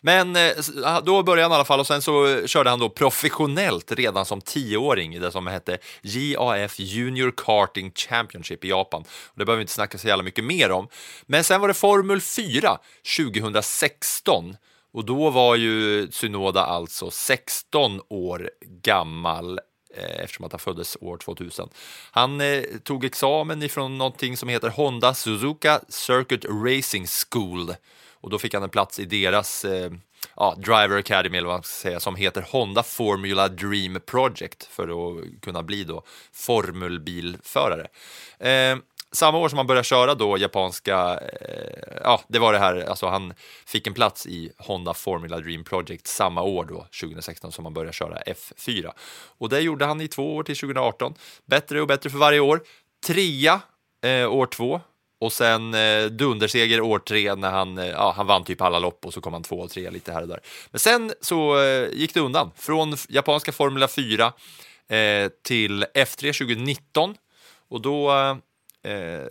[0.00, 0.52] Men eh,
[1.04, 4.40] då började han i alla fall och sen så körde han då professionellt redan som
[4.40, 9.00] tioåring i det som hette JAF Junior Karting Championship i Japan.
[9.02, 10.88] Och det behöver vi inte snacka så jävla mycket mer om.
[11.26, 12.78] Men sen var det Formel 4
[13.16, 14.56] 2016
[14.96, 19.60] och då var ju Synoda alltså 16 år gammal
[19.94, 21.68] eh, eftersom att han föddes år 2000.
[22.10, 27.74] Han eh, tog examen ifrån någonting som heter Honda Suzuka Circuit Racing School
[28.20, 29.92] och då fick han en plats i deras eh,
[30.36, 34.88] ja, Driver Academy eller vad man ska säga, som heter Honda Formula Dream Project för
[34.88, 37.86] att kunna bli då formelbilförare.
[38.38, 38.76] Eh,
[39.16, 43.06] samma år som han började köra då japanska, eh, ja det var det här, alltså
[43.06, 43.34] han
[43.66, 47.92] fick en plats i Honda Formula Dream Project samma år då, 2016, som han började
[47.92, 48.90] köra F4.
[49.38, 51.14] Och det gjorde han i två år till 2018.
[51.46, 52.60] Bättre och bättre för varje år.
[53.06, 53.60] Trea
[54.04, 54.80] eh, år två
[55.18, 59.06] och sen eh, dunderseger år tre när han, eh, ja, han vann typ alla lopp
[59.06, 60.40] och så kom han två och tre lite här och där.
[60.70, 64.32] Men sen så eh, gick det undan från japanska Formula 4
[64.88, 67.14] eh, till F3 2019
[67.68, 68.36] och då eh,
[68.86, 69.26] Eh,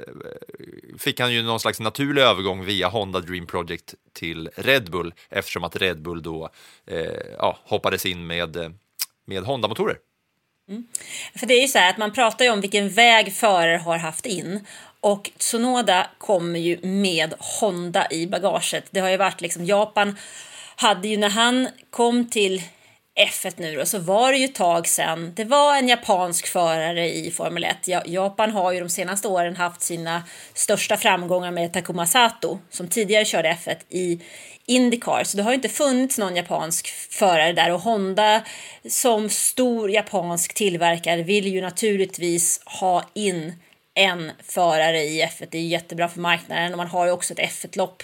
[0.97, 5.63] fick han ju någon slags naturlig övergång via Honda Dream Project till Red Bull eftersom
[5.63, 6.49] att Red Bull då
[6.87, 6.99] eh,
[7.37, 8.69] ja, hoppades in med, eh,
[9.25, 9.97] med Honda-motorer.
[10.69, 10.87] Mm.
[11.35, 13.97] För det är ju så här att man pratar ju om vilken väg förare har
[13.97, 14.65] haft in
[14.99, 18.85] och Tsunoda kommer ju med Honda i bagaget.
[18.91, 20.15] Det har ju varit liksom Japan
[20.75, 22.61] hade ju när han kom till
[23.15, 25.33] F1 nu då, så var det ju ett tag sedan.
[25.35, 27.77] Det var en japansk förare i Formel 1.
[28.05, 30.23] Japan har ju de senaste åren haft sina
[30.53, 34.21] största framgångar med Takuma Sato som tidigare körde F1 i
[34.65, 35.23] Indycar.
[35.23, 38.41] Så det har inte funnits någon japansk förare där och Honda
[38.89, 43.53] som stor japansk tillverkare vill ju naturligtvis ha in
[43.93, 45.47] en förare i F1.
[45.51, 48.03] Det är jättebra för marknaden och man har ju också ett F1-lopp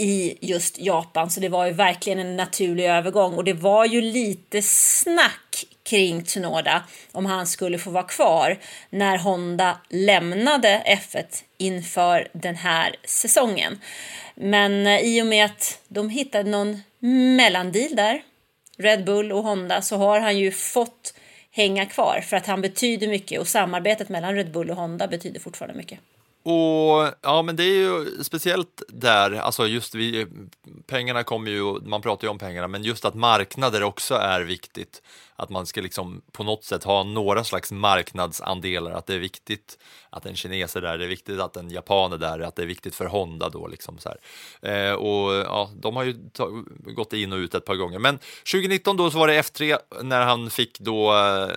[0.00, 4.00] i just Japan så det var ju verkligen en naturlig övergång och det var ju
[4.00, 8.58] lite snack kring Tsunoda om han skulle få vara kvar
[8.90, 13.80] när Honda lämnade F1 inför den här säsongen.
[14.34, 16.82] Men eh, i och med att de hittade någon
[17.36, 18.22] mellandeal där,
[18.78, 21.14] Red Bull och Honda, så har han ju fått
[21.50, 25.40] hänga kvar för att han betyder mycket och samarbetet mellan Red Bull och Honda betyder
[25.40, 25.98] fortfarande mycket
[26.42, 30.26] och ja, men det är ju speciellt där, alltså just vi,
[30.86, 35.02] pengarna kommer ju, man pratar ju om pengarna, men just att marknader också är viktigt.
[35.36, 39.78] Att man ska liksom på något sätt ha några slags marknadsandelar, att det är viktigt
[40.10, 42.62] att en kines är där, det är viktigt att en japan är där, att det
[42.62, 44.88] är viktigt för Honda då liksom så här.
[44.88, 46.14] Eh, och ja, de har ju
[46.94, 47.98] gått in och ut ett par gånger.
[47.98, 48.18] Men
[48.52, 51.56] 2019 då så var det F3 när han fick då eh,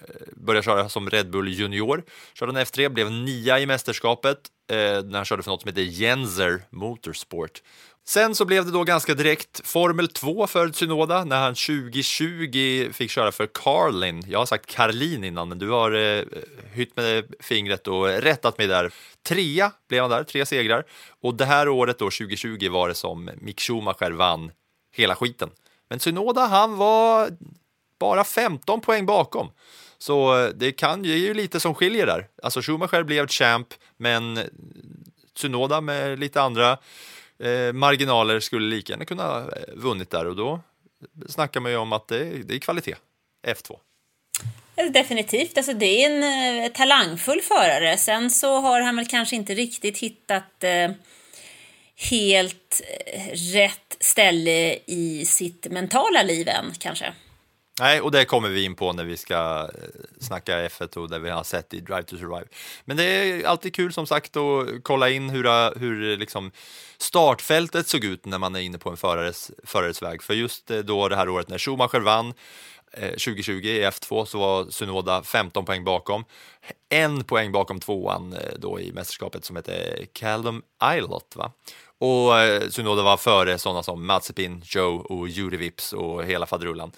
[0.00, 2.04] Eh, började köra som Red Bull Junior.
[2.34, 4.38] Körde en F3, blev nia i mästerskapet
[4.70, 7.62] eh, när han körde för något som heter Jenser Motorsport.
[8.08, 13.10] Sen så blev det då ganska direkt Formel 2 för Tsunoda när han 2020 fick
[13.10, 14.22] köra för Carlin.
[14.26, 16.24] Jag har sagt Carlin innan, men du har eh,
[16.72, 18.92] hytt med fingret och rättat mig där.
[19.28, 20.84] Trea blev han där, tre segrar.
[21.22, 24.50] Och det här året då, 2020, var det som Mick Schumacher vann
[24.96, 25.50] hela skiten.
[25.90, 27.30] Men Tsunoda, han var
[27.98, 29.50] bara 15 poäng bakom.
[29.98, 32.26] Så eh, det kan det är ju lite som skiljer där.
[32.42, 34.44] Alltså Schumacher blev champ, men eh,
[35.36, 36.78] Tsunoda med lite andra
[37.38, 40.60] eh, marginaler skulle lika gärna kunna ha vunnit där och då
[41.28, 42.96] snackar man ju om att det, det är kvalitet.
[43.46, 43.78] F2.
[44.92, 47.96] Definitivt, alltså det är en eh, talangfull förare.
[47.96, 50.90] Sen så har han väl kanske inte riktigt hittat eh,
[52.10, 52.82] helt
[53.32, 57.12] rätt ställe i sitt mentala liv än kanske.
[57.80, 59.88] Nej, och det kommer vi in på när vi ska eh,
[60.20, 62.46] snacka F1 och det vi har sett i Drive to Survive.
[62.84, 66.50] Men det är alltid kul som sagt att kolla in hur, eh, hur eh, liksom
[66.98, 70.22] startfältet såg ut när man är inne på en förares, förares väg.
[70.22, 72.34] För just då det här året när Schumacher vann
[72.94, 76.24] 2020 i F2 så var Sunoda 15 poäng bakom.
[76.88, 80.62] En poäng bakom tvåan då i mästerskapet som heter Callum
[80.96, 81.32] Ilott.
[81.36, 81.52] Va?
[81.98, 82.32] Och
[82.72, 86.92] Sunoda var före sådana som Mazepin, Joe och Juri Vips och hela faderullan.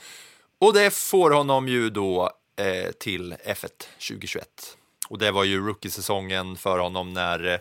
[0.61, 3.71] Och det får honom ju då eh, till F1
[4.09, 4.77] 2021.
[5.09, 7.59] Och det var ju rookiesäsongen för honom när, eh,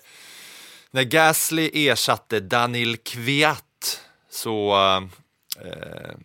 [0.91, 4.01] när Gasly ersatte Daniel Kviat.
[4.29, 4.75] Så,
[5.61, 6.15] eh,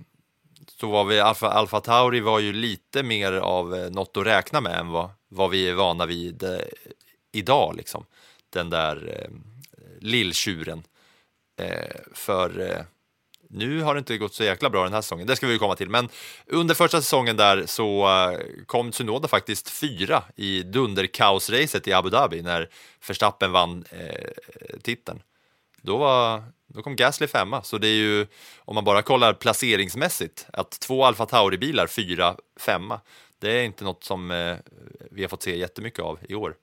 [0.81, 4.61] så var vi, Alfa, Alfa Tauri var ju lite mer av eh, något att räkna
[4.61, 6.59] med än vad, vad vi är vana vid eh,
[7.33, 7.77] idag.
[7.77, 8.05] Liksom.
[8.51, 9.31] Den där eh,
[10.01, 10.83] lilltjuren.
[11.57, 12.85] Eh, för eh,
[13.55, 15.77] nu har det inte gått så jäkla bra den här säsongen, det ska vi komma
[15.77, 15.91] till.
[15.91, 16.09] Men
[16.47, 22.43] under första säsongen där så eh, kom Tsunoda faktiskt fyra i dunderkaosracet i Abu Dhabi
[22.43, 22.69] när
[23.09, 25.23] Verstappen vann eh, titeln.
[25.83, 28.27] Då, var, då kom Gasly femma, så det är ju,
[28.59, 33.01] om man bara kollar placeringsmässigt, att två Alfa Tauri-bilar, fyra, femma,
[33.39, 34.57] det är inte något som eh,
[35.11, 36.55] vi har fått se jättemycket av i år.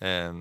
[0.00, 0.34] Eh,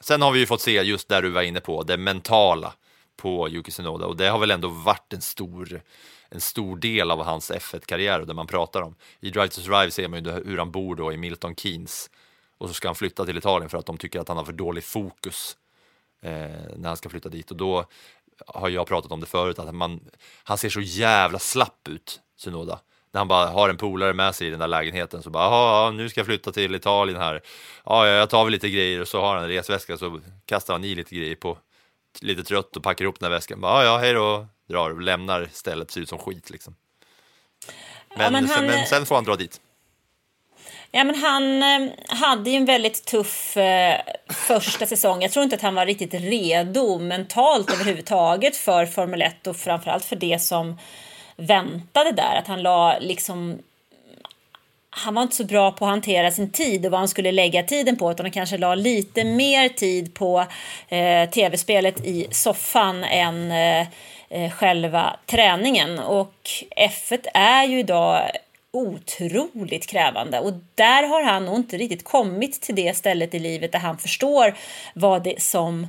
[0.00, 2.72] sen har vi ju fått se just där du var inne på, det mentala
[3.16, 5.82] på Yuki Tsunoda och det har väl ändå varit en stor,
[6.28, 8.94] en stor del av hans F1-karriär och det man pratar om.
[9.20, 12.10] I Drive to Survive ser man ju hur han bor då i Milton Keynes
[12.58, 14.52] och så ska han flytta till Italien för att de tycker att han har för
[14.52, 15.56] dålig fokus
[16.22, 16.30] eh,
[16.76, 17.84] när han ska flytta dit och då
[18.46, 20.00] har jag pratat om det förut att man,
[20.44, 22.80] han ser så jävla slapp ut, Tsunoda.
[23.12, 25.90] När han bara har en polare med sig i den där lägenheten så bara, ja
[25.90, 27.40] nu ska jag flytta till Italien här.
[27.84, 30.84] Ja, jag tar väl lite grejer och så har han en resväska så kastar han
[30.84, 31.58] i lite grejer på
[32.20, 33.60] lite trött och packar ihop den här väskan.
[33.60, 36.76] Bara, ja, hej då, drar och lämnar stället, ser ut som skit liksom.
[38.16, 39.60] Men, Ja, men han- sen, men sen får han dra dit.
[40.90, 45.22] Ja, men han eh, hade ju en väldigt tuff eh, första säsong.
[45.22, 50.04] Jag tror inte att han var riktigt redo mentalt överhuvudtaget för Formel 1 och framförallt
[50.04, 50.78] för det som
[51.36, 52.36] väntade där.
[52.36, 53.58] Att han la liksom
[54.94, 57.62] han var inte så bra på att hantera sin tid och vad han skulle lägga
[57.62, 60.46] tiden på utan han kanske la lite mer tid på
[60.88, 63.86] eh, tv-spelet i soffan än eh,
[64.28, 65.98] eh själva träningen.
[65.98, 66.34] Och
[66.76, 68.30] F1 är ju idag
[68.72, 73.72] otroligt krävande och där har han nog inte riktigt kommit till det stället i livet
[73.72, 74.54] där han förstår
[74.94, 75.86] vad det som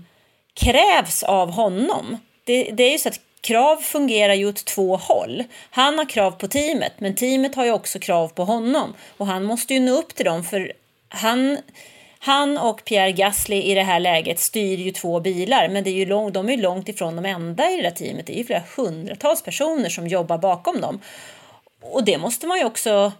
[0.53, 2.17] krävs av honom.
[2.43, 5.43] Det, det är ju så att krav fungerar ju åt två håll.
[5.69, 8.93] Han har krav på teamet, men teamet har ju också krav på honom.
[9.17, 10.73] Och han måste ju nå upp till dem, för
[11.09, 11.57] han,
[12.19, 15.93] han och Pierre Gasly i det här läget styr ju två bilar, men det är
[15.93, 18.27] ju lång, de är ju långt ifrån de enda i det där teamet.
[18.27, 20.99] Det är ju flera hundratals personer som jobbar bakom dem.
[21.81, 23.11] Och det måste man ju också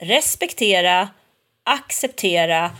[0.00, 1.08] respektera,
[1.64, 2.70] acceptera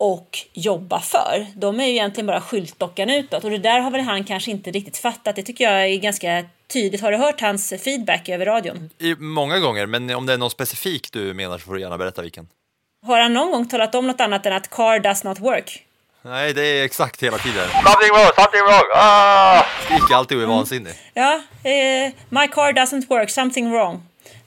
[0.00, 1.46] och jobba för.
[1.54, 4.70] De är ju egentligen bara skyltdockan utåt och det där har väl han kanske inte
[4.70, 5.36] riktigt fattat.
[5.36, 7.00] Det tycker jag är ganska tydligt.
[7.00, 8.90] Har du hört hans feedback över radion?
[8.98, 11.98] I, många gånger, men om det är någon specifik du menar så får du gärna
[11.98, 12.48] berätta vilken.
[13.06, 15.86] Har han någon gång talat om något annat än att car does not work?
[16.22, 17.68] Nej, det är exakt hela tiden.
[17.68, 18.90] Something wrong, something wrong.
[18.94, 19.62] Ah!
[19.84, 20.94] Skriker alltid och är vansinnig.
[21.14, 24.02] Ja, eh, my car doesn't work, something wrong.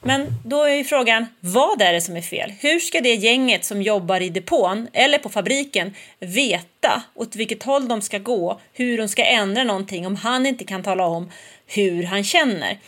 [0.06, 2.54] Men då är ju frågan, vad är det som är fel?
[2.60, 7.88] Hur ska det gänget som jobbar i depån eller på fabriken veta åt vilket håll
[7.88, 11.32] de ska gå, hur de ska ändra någonting om han inte kan tala om
[11.68, 12.80] hur han känner?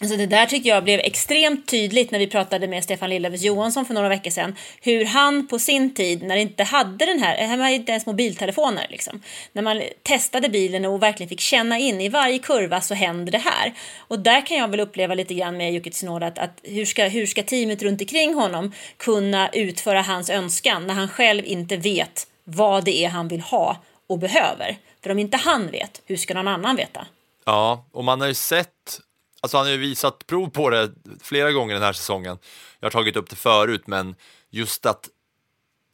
[0.00, 3.86] Alltså det där tycker jag blev extremt tydligt när vi pratade med Stefan Lillövers Johansson
[3.86, 4.56] för några veckor sedan.
[4.80, 8.06] Hur han på sin tid, när det inte hade den här, han hade inte ens
[8.06, 9.22] mobiltelefoner liksom.
[9.52, 13.38] När man testade bilen och verkligen fick känna in i varje kurva så händer det
[13.38, 13.74] här.
[13.98, 17.04] Och där kan jag väl uppleva lite grann med Yuki Tsunoda att, att hur, ska,
[17.04, 22.26] hur ska teamet runt omkring honom kunna utföra hans önskan när han själv inte vet
[22.44, 23.76] vad det är han vill ha
[24.08, 24.76] och behöver.
[25.02, 27.06] För om inte han vet, hur ska någon annan veta?
[27.44, 29.00] Ja, och man har ju sett
[29.40, 32.38] Alltså han har ju visat prov på det flera gånger den här säsongen.
[32.80, 34.14] Jag har tagit upp det förut, men
[34.50, 35.08] just att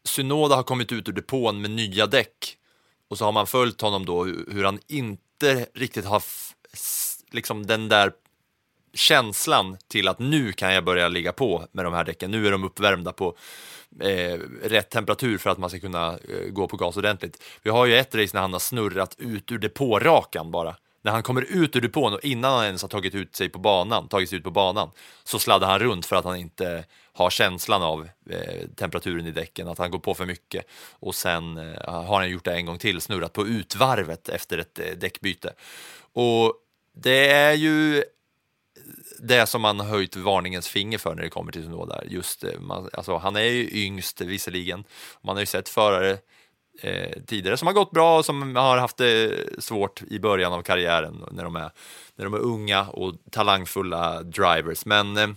[0.05, 2.57] Synoda har kommit ut ur depån med nya däck
[3.09, 6.23] och så har man följt honom då hur han inte riktigt har
[7.31, 8.13] liksom den där
[8.95, 12.31] känslan till att nu kan jag börja ligga på med de här däcken.
[12.31, 13.37] Nu är de uppvärmda på
[14.01, 17.43] eh, rätt temperatur för att man ska kunna eh, gå på gas ordentligt.
[17.63, 20.77] Vi har ju ett race när han har snurrat ut ur depårakan bara
[21.07, 23.59] när han kommer ut ur depån och innan han ens har tagit ut sig på
[23.59, 24.91] banan, tagit sig ut på banan,
[25.25, 29.69] så sladdar han runt för att han inte har känslan av eh, temperaturen i däcken,
[29.69, 30.67] att han går på för mycket.
[30.91, 34.79] Och sen eh, har han gjort det en gång till, snurrat på utvarvet efter ett
[34.79, 35.53] eh, däckbyte.
[36.13, 36.55] Och
[36.95, 38.05] det är ju
[39.19, 42.03] det som man har höjt varningens finger för när det kommer till Sunoda.
[42.07, 44.85] Just, eh, man, alltså, han är ju yngst visserligen.
[45.23, 46.19] Man har ju sett förare
[46.83, 50.63] eh, tidigare som har gått bra och som har haft det svårt i början av
[50.63, 51.71] karriären när de är,
[52.17, 54.87] när de är unga och talangfulla drivers.
[54.87, 55.29] Men, eh,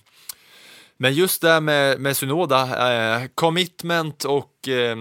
[0.97, 4.97] men just det med, med Sunoda, eh, commitment och, eh,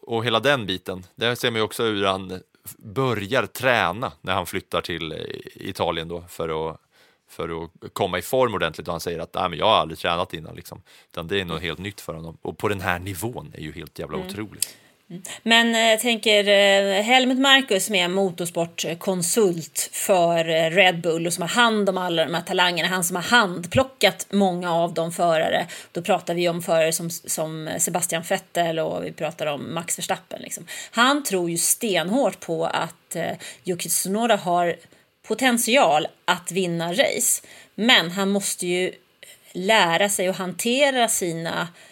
[0.00, 2.40] och hela den biten, det ser man ju också hur han
[2.78, 5.18] börjar träna när han flyttar till eh,
[5.54, 6.80] Italien då för att
[7.28, 9.98] för att komma i form ordentligt och han säger att Nej, men jag har aldrig
[9.98, 10.82] tränat innan liksom.
[11.12, 13.72] Utan det är något helt nytt för honom och på den här nivån är ju
[13.72, 14.28] helt jävla mm.
[14.28, 14.76] otroligt.
[15.42, 21.32] Men eh, jag tänker eh, Helmut Marcus som är motorsportkonsult för eh, Red Bull och
[21.32, 22.88] som har hand om alla de här talangerna.
[22.88, 25.66] Han som har handplockat många av de förare.
[25.92, 30.42] Då pratar vi om förare som, som Sebastian Vettel och vi pratar om Max Verstappen.
[30.42, 30.66] Liksom.
[30.90, 33.32] Han tror ju stenhårt på att eh,
[33.64, 34.76] Yuki Tsunoda har
[35.28, 37.42] potential att vinna race.
[37.74, 38.92] Men han måste ju
[39.52, 41.89] lära sig att hantera sina Eh,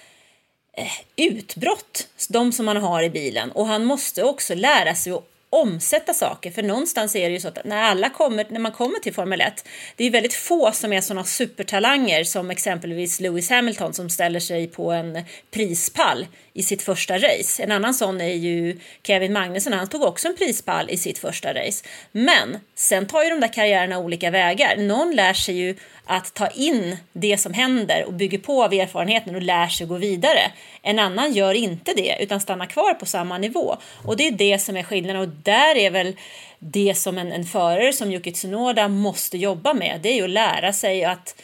[0.78, 3.50] Eh, utbrott, de som man har i bilen.
[3.52, 6.50] Och han måste också lära sig att omsätta saker.
[6.50, 9.40] För någonstans är det ju så att när, alla kommer, när man kommer till Formel
[9.40, 14.40] 1, det är väldigt få som är sådana supertalanger som exempelvis Lewis Hamilton som ställer
[14.40, 16.26] sig på en prispall
[16.58, 17.62] i sitt första race.
[17.62, 21.54] En annan sån är ju Kevin Magnusson, han tog också en prispall i sitt första
[21.54, 21.84] race.
[22.12, 24.76] Men sen tar ju de där karriärerna olika vägar.
[24.76, 29.34] Någon lär sig ju att ta in det som händer och bygger på av erfarenheten
[29.34, 30.52] och lär sig gå vidare.
[30.82, 33.76] En annan gör inte det utan stannar kvar på samma nivå.
[34.04, 36.16] Och det är det som är skillnaden och där är väl
[36.58, 40.00] det som en, en förare som Yuki Tsunoda måste jobba med.
[40.02, 41.42] Det är ju att lära sig att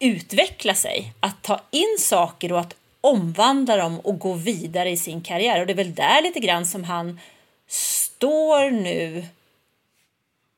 [0.00, 5.20] utveckla sig, att ta in saker och att omvandla dem och gå vidare i sin
[5.20, 5.60] karriär.
[5.60, 7.20] Och det är väl där lite grann som han
[7.66, 9.24] står nu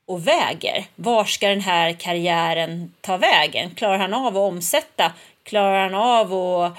[0.05, 0.85] och väger.
[0.95, 3.75] Var ska den här karriären ta vägen?
[3.75, 5.13] Klarar han av att omsätta?
[5.43, 6.77] Klarar han av att,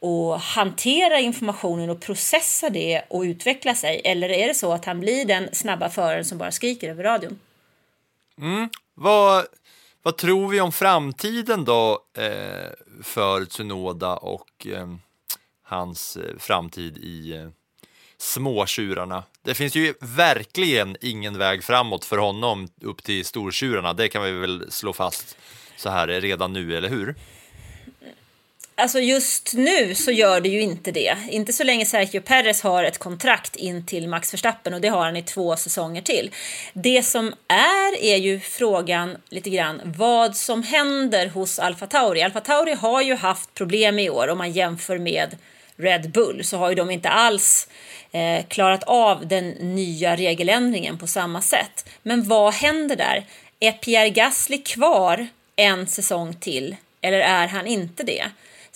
[0.00, 4.00] och hantera informationen och processa det och utveckla sig?
[4.04, 7.40] Eller är det så att han blir den snabba föraren som bara skriker över radion?
[8.38, 8.70] Mm.
[8.94, 9.46] Vad,
[10.06, 12.70] vad tror vi om framtiden då eh,
[13.02, 14.94] för Tsunoda och eh,
[15.62, 17.48] hans eh, framtid i eh,
[18.18, 19.22] småtjurarna.
[19.42, 23.92] Det finns ju verkligen ingen väg framåt för honom upp till stortjurarna.
[23.92, 25.36] Det kan vi väl slå fast
[25.76, 27.14] så här redan nu, eller hur?
[28.78, 31.16] Alltså just nu så gör det ju inte det.
[31.30, 35.04] Inte så länge Sergio Perez har ett kontrakt in till Max Verstappen och det har
[35.04, 36.30] han i två säsonger till.
[36.72, 42.22] Det som är är ju frågan lite grann vad som händer hos Alfa Tauri.
[42.22, 45.36] Alfa Tauri har ju haft problem i år om man jämför med
[45.76, 47.68] Red Bull så har ju de inte alls
[48.12, 51.88] eh, klarat av den nya regeländringen på samma sätt.
[52.02, 53.26] Men vad händer där?
[53.60, 58.24] Är Pierre Gasly kvar en säsong till eller är han inte det?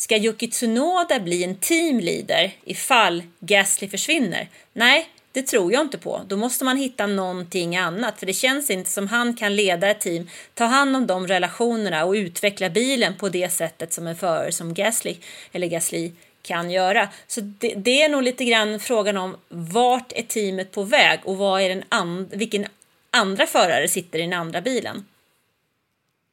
[0.00, 4.48] Ska Yuki Tsunoda bli en teamleader ifall Gasly försvinner?
[4.72, 6.20] Nej, det tror jag inte på.
[6.28, 10.00] Då måste man hitta någonting annat för det känns inte som han kan leda ett
[10.00, 14.52] team, ta hand om de relationerna och utveckla bilen på det sättet som en förare
[14.52, 15.16] som Gasly
[15.52, 17.08] eller Gasly kan göra.
[17.26, 21.36] Så det, det, är nog lite grann frågan om vart är teamet på väg och
[21.36, 22.66] vad är den and, vilken
[23.10, 25.04] andra förare sitter i den andra bilen.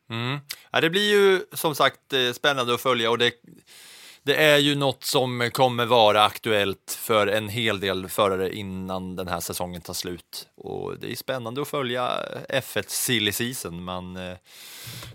[0.10, 0.40] Mm.
[0.72, 3.34] Ja, det blir ju som sagt eh, spännande att följa och det,
[4.24, 9.28] det är ju något som kommer vara aktuellt för en hel del förare innan den
[9.28, 10.48] här säsongen tar slut.
[10.58, 12.12] Och det är spännande att följa
[12.50, 14.38] F1 silly season, men eh,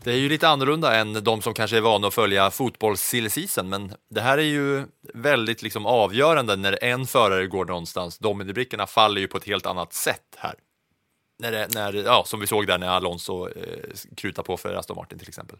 [0.03, 3.30] det är ju lite annorlunda än de som kanske är vana att följa fotbolls silly
[3.30, 3.68] season.
[3.68, 8.18] Men det här är ju väldigt liksom avgörande när en förare går någonstans.
[8.18, 10.55] Dominibrickorna faller ju på ett helt annat sätt här.
[11.43, 13.53] När det, när, ja, som vi såg där när Alonso eh,
[14.14, 15.59] krutade på för Aston Martin till exempel.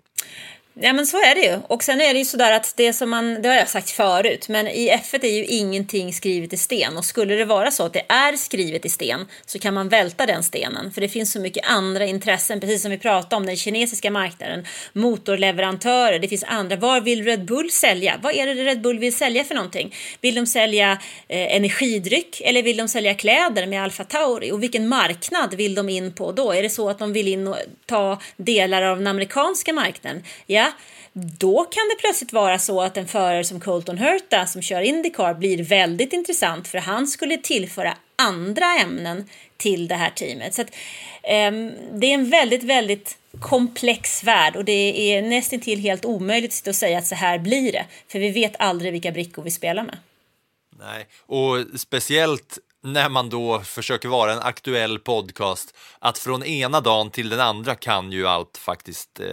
[0.75, 1.59] Ja men så är det ju.
[1.67, 4.49] Och sen är det ju sådär att det som man, det har jag sagt förut,
[4.49, 6.97] men i F1 är ju ingenting skrivet i sten.
[6.97, 10.27] Och skulle det vara så att det är skrivet i sten så kan man välta
[10.27, 10.93] den stenen.
[10.93, 14.67] För det finns så mycket andra intressen, precis som vi pratade om den kinesiska marknaden.
[14.93, 16.77] Motorleverantörer, det finns andra.
[16.77, 18.19] Var vill Red Bull sälja?
[18.23, 19.95] Vad är det Red Bull vill sälja för någonting?
[20.21, 20.93] Vill de sälja
[21.29, 24.53] eh, energidryck eller vill de sälja kläder med Alfa Tauri?
[24.53, 26.53] Och vilken marknad vill de in på då?
[26.53, 27.57] Är det så att de vill in och
[27.87, 30.25] ta delar av den amerikanska marknaden?
[30.47, 30.73] Ja,
[31.13, 35.35] då kan det plötsligt vara så att en förare som Colton Herta som kör Indycar
[35.35, 40.55] blir väldigt intressant för han skulle tillföra andra ämnen till det här teamet.
[40.55, 40.69] Så att,
[41.49, 46.77] um, det är en väldigt, väldigt komplex värld och det är nästintill helt omöjligt att
[46.77, 47.87] säga att så här blir det.
[48.09, 49.99] För vi vet aldrig vilka brickor vi spelar med.
[50.79, 57.11] Nej, och speciellt när man då försöker vara en aktuell podcast, att från ena dagen
[57.11, 59.27] till den andra kan ju allt faktiskt eh,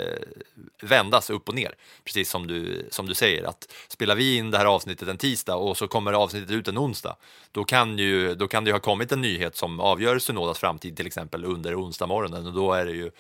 [0.82, 1.76] vändas upp och ner.
[2.04, 5.56] Precis som du, som du säger, att spelar vi in det här avsnittet en tisdag
[5.56, 7.16] och så kommer avsnittet ut en onsdag,
[7.52, 10.98] då kan, ju, då kan det ju ha kommit en nyhet som avgör Sunodas framtid
[10.98, 13.12] till exempel under onsdag morgonen och då är det ju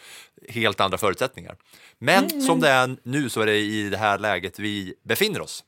[0.50, 1.56] helt andra förutsättningar.
[1.98, 2.42] Men mm.
[2.42, 5.64] som det är nu så är det i det här läget vi befinner oss.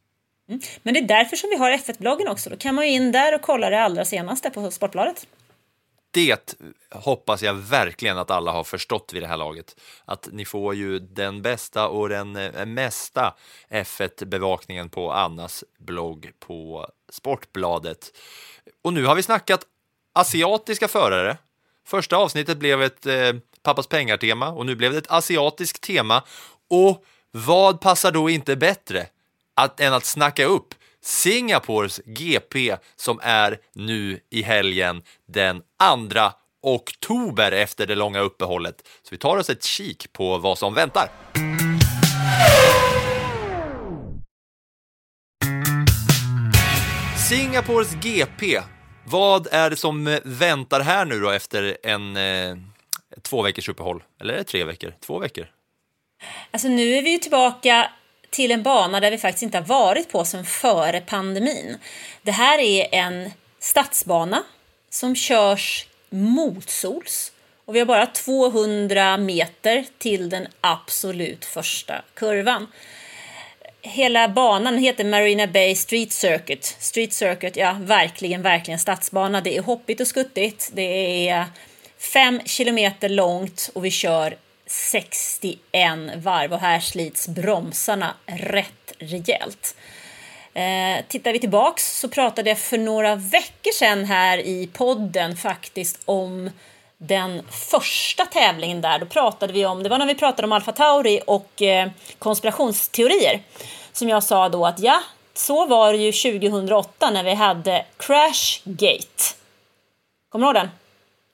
[0.52, 0.62] Mm.
[0.84, 2.50] Men det är därför som vi har F1-bloggen också.
[2.50, 5.28] Då kan man ju in där och kolla det allra senaste på Sportbladet.
[6.14, 6.56] Det
[6.92, 9.76] hoppas jag verkligen att alla har förstått vid det här laget.
[10.06, 13.34] Att ni får ju den bästa och den eh, mesta
[13.70, 18.12] F1-bevakningen på Annas blogg på Sportbladet.
[18.82, 19.66] Och nu har vi snackat
[20.14, 21.38] asiatiska förare.
[21.88, 23.34] Första avsnittet blev ett eh,
[23.64, 26.24] pappas pengar-tema och nu blev det ett asiatiskt tema.
[26.70, 29.08] Och vad passar då inte bättre
[29.56, 30.74] att, än att snacka upp
[31.04, 35.66] Singapores GP som är nu i helgen den 2
[36.62, 38.88] oktober efter det långa uppehållet.
[39.02, 41.10] Så vi tar oss ett kik på vad som väntar.
[47.30, 48.62] Singapores GP.
[49.06, 52.58] Vad är det som eh, väntar här nu då efter en eh,
[53.22, 54.04] två veckors uppehåll?
[54.22, 54.94] Eller är det tre veckor?
[55.00, 55.48] Två veckor?
[56.52, 57.92] Alltså nu är vi ju tillbaka
[58.32, 61.78] till en bana där vi faktiskt inte har varit på sedan före pandemin.
[62.22, 64.44] Det här är en stadsbana
[64.90, 67.32] som körs motsols
[67.66, 72.68] och vi har bara 200 meter till den absolut första kurvan.
[73.82, 76.76] Hela banan heter Marina Bay Street Circuit.
[76.80, 79.42] Street Circuit, ja, verkligen, verkligen stadsbana.
[79.42, 80.70] Det är hoppigt och skuttigt.
[80.74, 81.46] Det är
[81.98, 84.38] fem kilometer långt och vi kör
[84.72, 85.60] 61
[86.16, 89.76] varv och här slits bromsarna rätt rejält.
[90.54, 96.02] Eh, tittar vi tillbaks så pratade jag för några veckor sedan här i podden faktiskt
[96.06, 96.50] om
[96.98, 99.00] den första tävlingen där.
[99.00, 103.42] Då pratade vi om, det var när vi pratade om Alfa Tauri och eh, konspirationsteorier.
[103.94, 105.02] Som jag sa då att ja,
[105.34, 109.36] så var det ju 2008 när vi hade Crashgate.
[110.30, 110.70] Kommer du ihåg den?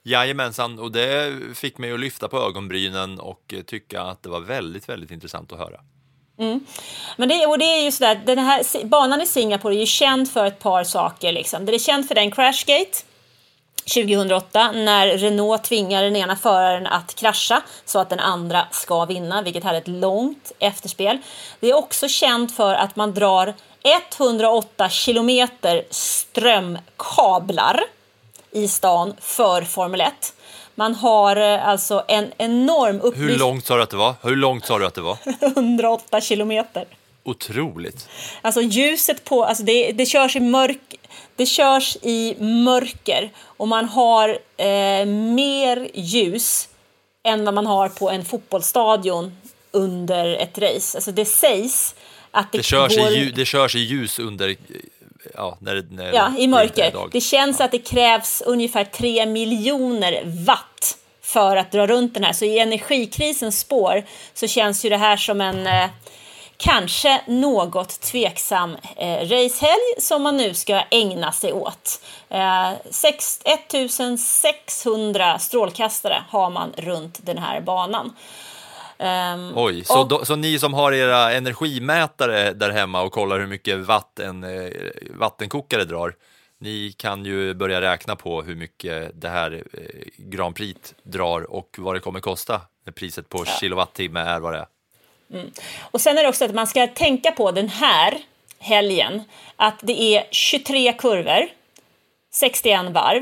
[0.07, 4.89] Jajamensan, och det fick mig att lyfta på ögonbrynen och tycka att det var väldigt,
[4.89, 5.79] väldigt intressant att höra.
[6.39, 6.65] Mm.
[7.17, 10.31] Men det, och det är ju sådär, den här banan i Singapore är ju känd
[10.31, 11.31] för ett par saker.
[11.31, 11.65] Liksom.
[11.65, 12.97] Det är känd för den Crashgate
[13.93, 19.41] 2008 när Renault tvingar den ena föraren att krascha så att den andra ska vinna,
[19.41, 21.17] vilket hade ett långt efterspel.
[21.59, 23.53] Det är också känt för att man drar
[23.83, 27.83] 108 kilometer strömkablar
[28.51, 30.33] i stan för Formel 1.
[30.75, 33.29] Man har eh, alltså en enorm upplysning.
[33.29, 34.15] Hur långt sa du att det var?
[34.21, 35.17] Hur långt sa du att det var?
[35.41, 36.85] 108 kilometer.
[37.23, 38.09] Otroligt.
[38.41, 40.95] Alltså ljuset på, alltså det, det körs i mörk,
[41.35, 46.69] det körs i mörker och man har eh, mer ljus
[47.23, 49.37] än vad man har på en fotbollsstadion
[49.71, 50.97] under ett race.
[50.97, 51.95] Alltså det sägs
[52.31, 53.11] att det, det körs, går...
[53.11, 54.55] i, det körs i ljus under
[55.33, 56.91] ja, när, när ja, i mörker.
[56.91, 57.65] Det, det känns ja.
[57.65, 62.33] att det krävs ungefär 3 miljoner watt för att dra runt den här.
[62.33, 64.03] Så i energikrisens spår
[64.33, 65.89] så känns ju det här som en eh,
[66.57, 72.01] kanske något tveksam eh, racehelg som man nu ska ägna sig åt.
[72.29, 78.15] Eh, 6, 1600 strålkastare har man runt den här banan.
[78.99, 83.39] Ehm, Oj, så, och- då, så ni som har era energimätare där hemma och kollar
[83.39, 84.71] hur mycket vatten, eh,
[85.15, 86.15] vattenkokare drar,
[86.59, 89.79] ni kan ju börja räkna på hur mycket det här eh,
[90.17, 92.61] Grand Prix drar och vad det kommer kosta.
[92.85, 94.67] när Priset på kilowattimme är vad det är.
[95.81, 98.17] Och sen är det också att man ska tänka på den här
[98.59, 99.23] helgen
[99.55, 101.47] att det är 23 kurvor,
[102.33, 103.21] 61 varv,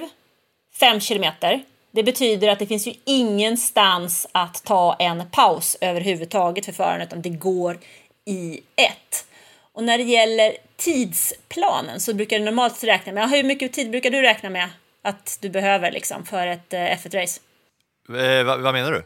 [0.80, 1.64] 5 kilometer.
[1.96, 7.22] Det betyder att det finns ju ingenstans att ta en paus överhuvudtaget för föraren utan
[7.22, 7.80] det går
[8.26, 9.28] i ett.
[9.72, 14.12] Och när det gäller tidsplanen så brukar du normalt räkna med, hur mycket tid brukar
[14.12, 14.70] du räkna med
[15.02, 17.40] att du behöver liksom för ett eh, F1-race?
[18.10, 19.06] Eh, vad, vad menar du?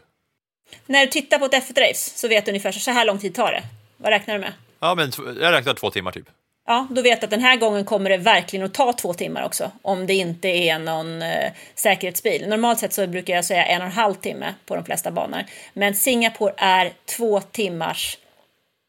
[0.86, 3.52] När du tittar på ett F1-race så vet du ungefär så här lång tid tar
[3.52, 3.62] det.
[3.96, 4.52] Vad räknar du med?
[4.80, 6.28] Ja, men jag räknar två timmar typ.
[6.70, 9.44] Ja, då vet du att den här gången kommer det verkligen att ta två timmar
[9.44, 9.70] också.
[9.82, 12.48] Om det inte är någon eh, säkerhetsbil.
[12.48, 15.44] Normalt sett så brukar jag säga en och en halv timme på de flesta banor.
[15.72, 18.18] Men Singapore är två timmars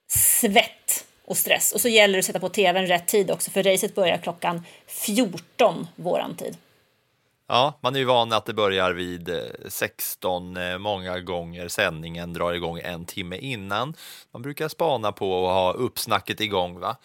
[0.09, 1.71] svett och stress.
[1.71, 3.51] Och så gäller det att sätta på tvn rätt tid också.
[3.51, 6.57] För racet börjar klockan 14 våran tid.
[7.47, 9.35] Ja, man är ju van att det börjar vid eh,
[9.67, 11.67] 16 eh, många gånger.
[11.67, 13.93] Sändningen drar igång en timme innan.
[14.31, 16.79] Man brukar spana på och ha uppsnacket igång.
[16.79, 16.97] va?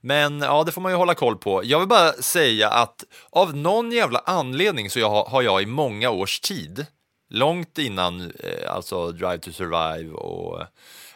[0.00, 1.64] Men ja, det får man ju hålla koll på.
[1.64, 5.66] Jag vill bara säga att av någon jävla anledning så jag, har- har jag i
[5.66, 6.86] många års tid,
[7.30, 10.62] långt innan eh, alltså Drive to Survive och,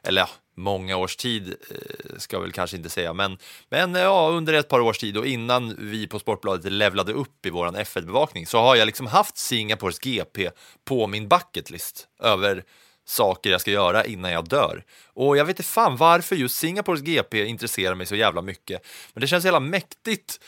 [0.03, 4.03] eller ja, många års tid eh, ska jag väl kanske inte säga, men, men eh,
[4.03, 7.77] ja, under ett par års tid och innan vi på Sportbladet levlade upp i våran
[7.77, 10.51] F1-bevakning så har jag liksom haft Singapores GP
[10.85, 12.65] på min bucketlist över
[13.07, 14.85] saker jag ska göra innan jag dör.
[15.15, 18.87] Och jag vet inte fan varför just Singapores GP intresserar mig så jävla mycket.
[19.13, 20.41] Men det känns jävla mäktigt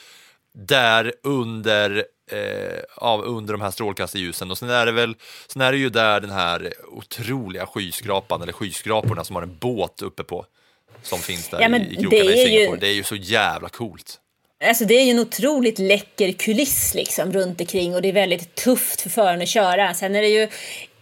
[0.58, 4.50] där under, eh, av, under de här strålkastarljusen.
[4.50, 5.16] Och sen är det väl,
[5.48, 10.02] sen är det ju där den här otroliga skyskrapan, eller skyskraporna som har en båt
[10.02, 10.46] uppe på,
[11.02, 12.80] som finns där Ja, i, i krokarna i är ju- Singapore.
[12.80, 14.20] Det är ju så jävla coolt.
[14.64, 18.54] Alltså det är ju en otroligt läcker kuliss liksom runt omkring och det är väldigt
[18.54, 19.94] tufft för föraren att köra.
[19.94, 20.48] Sen är det ju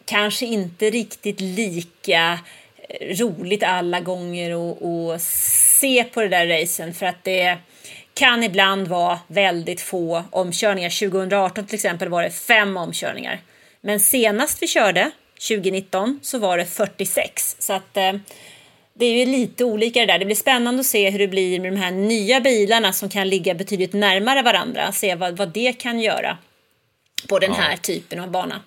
[0.04, 2.38] kanske inte riktigt lika
[2.88, 4.50] eh, roligt alla gånger
[5.14, 7.58] att, se på det där racen för att det
[8.14, 11.08] kan ibland vara väldigt få omkörningar.
[11.08, 13.40] 2018 till exempel var det fem omkörningar.
[13.80, 15.10] Men senast vi körde,
[15.48, 17.56] 2019, så var det 46.
[17.58, 18.12] Så att eh,
[18.94, 20.18] det är ju lite olika det där.
[20.18, 23.28] Det blir spännande att se hur det blir med de här nya bilarna som kan
[23.28, 24.92] ligga betydligt närmare varandra.
[24.92, 26.38] Se vad, vad det kan göra
[27.28, 28.60] på den här typen av bana.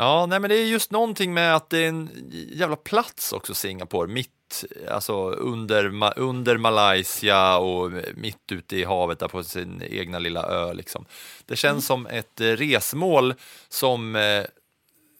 [0.00, 2.10] Ja, nej, men det är just någonting med att det är en
[2.52, 9.28] jävla plats också, Singapore, mitt, alltså under, under Malaysia och mitt ute i havet där
[9.28, 10.72] på sin egna lilla ö.
[10.72, 11.04] Liksom.
[11.46, 13.34] Det känns som ett eh, resmål
[13.68, 14.44] som, eh,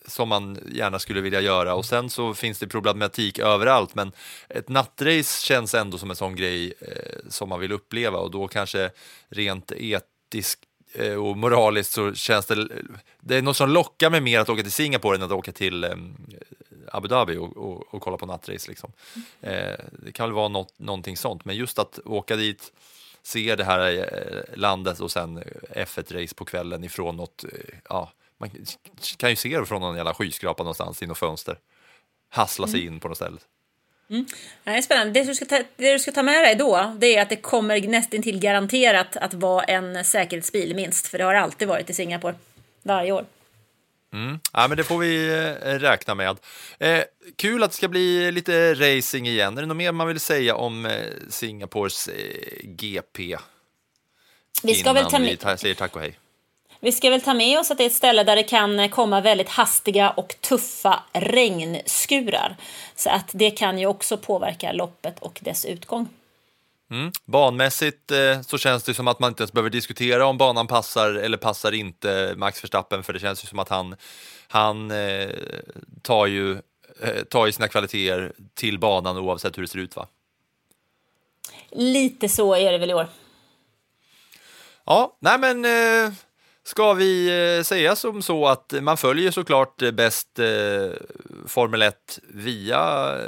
[0.07, 4.13] som man gärna skulle vilja göra och sen så finns det problematik överallt, men
[4.49, 8.49] ett nattrace känns ändå som en sån grej eh, som man vill uppleva och då
[8.49, 8.91] kanske
[9.29, 10.70] rent etiskt
[11.19, 12.69] och moraliskt så känns det,
[13.21, 15.85] det är något som lockar mig mer att åka till Singapore än att åka till
[15.85, 15.91] eh,
[16.93, 18.69] Abu Dhabi och, och, och kolla på nattrace.
[18.69, 18.93] Liksom.
[19.41, 22.73] Eh, det kan väl vara något, någonting sånt, men just att åka dit,
[23.23, 25.43] se det här eh, landet och sen
[25.77, 27.51] F1-race på kvällen ifrån något, eh,
[27.89, 28.51] ja, man
[29.17, 31.59] kan ju se det från någon jävla skyskrapa någonstans i något fönster.
[32.29, 33.39] Hassla sig in på något ställe.
[34.13, 34.25] Ja,
[34.65, 35.21] Det är spännande.
[35.21, 37.37] Det du, ska ta, det du ska ta med dig då, det är att det
[37.37, 41.07] kommer nästan till garanterat att vara en säkerhetsbil minst.
[41.09, 42.35] För det har alltid varit i Singapore.
[42.83, 43.25] Varje år.
[44.53, 46.37] Ja, men det får vi eh, räkna med.
[46.79, 47.03] Eh,
[47.37, 49.59] kul att det ska bli lite racing igen.
[49.59, 50.93] Är det något mer man vill säga om eh,
[51.29, 52.15] Singapores eh,
[52.63, 53.37] GP?
[54.63, 56.19] Vi ska, väl innan ta vi med, ta- säger tack och hej.
[56.81, 59.21] Vi ska väl ta med oss att det är ett ställe där det kan komma
[59.21, 62.57] väldigt hastiga och tuffa regnskurar.
[62.95, 66.09] Så att det kan ju också påverka loppet och dess utgång.
[67.25, 71.11] Banmässigt eh, så känns det som att man inte ens behöver diskutera om banan passar
[71.15, 73.97] eller passar inte Max Verstappen, för det känns ju som att han,
[74.49, 75.29] han eh,
[76.03, 76.53] tar, ju,
[77.03, 79.97] eh, tar ju sina kvaliteter till banan oavsett hur det ser ut.
[79.97, 80.07] va?
[81.71, 83.07] Lite så är det väl i år.
[84.85, 86.13] Ja, nej men eh,
[86.71, 90.47] ska vi eh, säga som så att man följer såklart bäst eh,
[91.47, 93.25] Formel 1 via eh,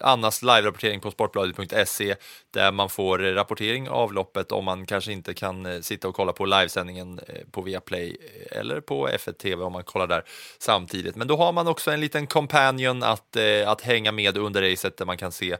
[0.00, 2.16] Annas live-rapportering på sportbladet.se
[2.50, 6.32] där man får rapportering av loppet om man kanske inte kan eh, sitta och kolla
[6.32, 7.20] på livesändningen
[7.50, 8.16] på Viaplay
[8.50, 10.22] eller på F1 TV om man kollar där
[10.58, 11.16] samtidigt.
[11.16, 14.96] Men då har man också en liten companion att, eh, att hänga med under racet
[14.96, 15.56] där man kan se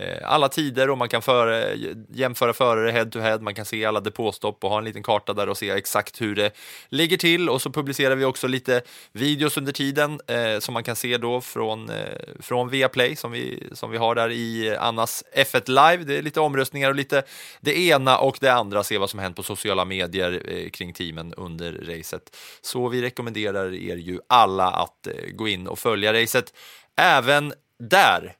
[0.00, 1.76] Eh, alla tider och man kan före,
[2.08, 3.38] jämföra förare head to head.
[3.38, 6.34] Man kan se alla depåstopp och ha en liten karta där och se exakt hur
[6.34, 6.56] det
[6.88, 8.82] ligger till och så publicerar vi också lite
[9.12, 11.96] videos under tiden eh, som man kan se då från, eh,
[12.40, 16.04] från Viaplay som vi, som vi har där i Annas F1 Live.
[16.04, 17.22] Det är lite omröstningar och lite
[17.60, 21.34] det ena och det andra, se vad som hänt på sociala medier eh, kring teamen
[21.34, 22.36] under racet.
[22.60, 26.54] Så vi rekommenderar er ju alla att eh, gå in och följa racet
[26.96, 28.36] även där.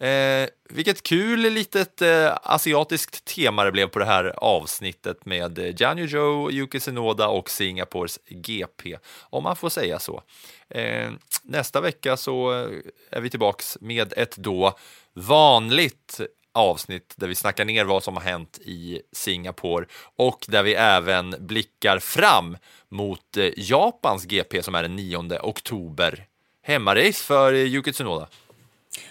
[0.00, 5.74] Eh, vilket kul litet eh, asiatiskt tema det blev på det här avsnittet med eh,
[5.82, 10.22] Janjo Joe, Yuki Tsunoda och Singapores GP, om man får säga så.
[10.68, 11.10] Eh,
[11.42, 12.68] nästa vecka så eh,
[13.10, 14.78] är vi tillbaks med ett då
[15.12, 16.20] vanligt
[16.52, 19.86] avsnitt där vi snackar ner vad som har hänt i Singapore
[20.16, 22.56] och där vi även blickar fram
[22.88, 26.26] mot eh, Japans GP som är den 9 oktober.
[26.62, 28.28] Hemmarace för Yuki Tsunoda.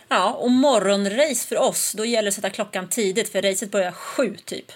[0.08, 3.92] Ja, och morgonrace för oss, då gäller det att sätta klockan tidigt för racet börjar
[3.92, 4.72] sju typ.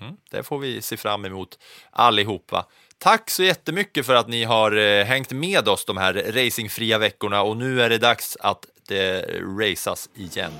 [0.00, 1.58] Mm, det får vi se fram emot
[1.90, 2.66] allihopa.
[2.98, 7.42] Tack så jättemycket för att ni har eh, hängt med oss de här racingfria veckorna
[7.42, 9.22] och nu är det dags att det
[9.58, 10.52] raceas igen.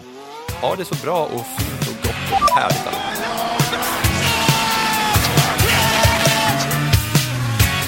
[0.61, 2.85] Ha det så bra och fint och gott och härligt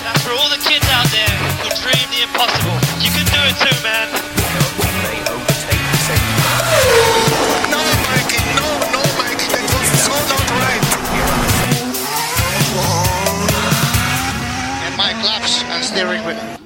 [0.05, 2.79] That's for all the kids out there who dream the impossible.
[3.03, 4.72] You can do it too, man.
[15.93, 16.62] steering wheel.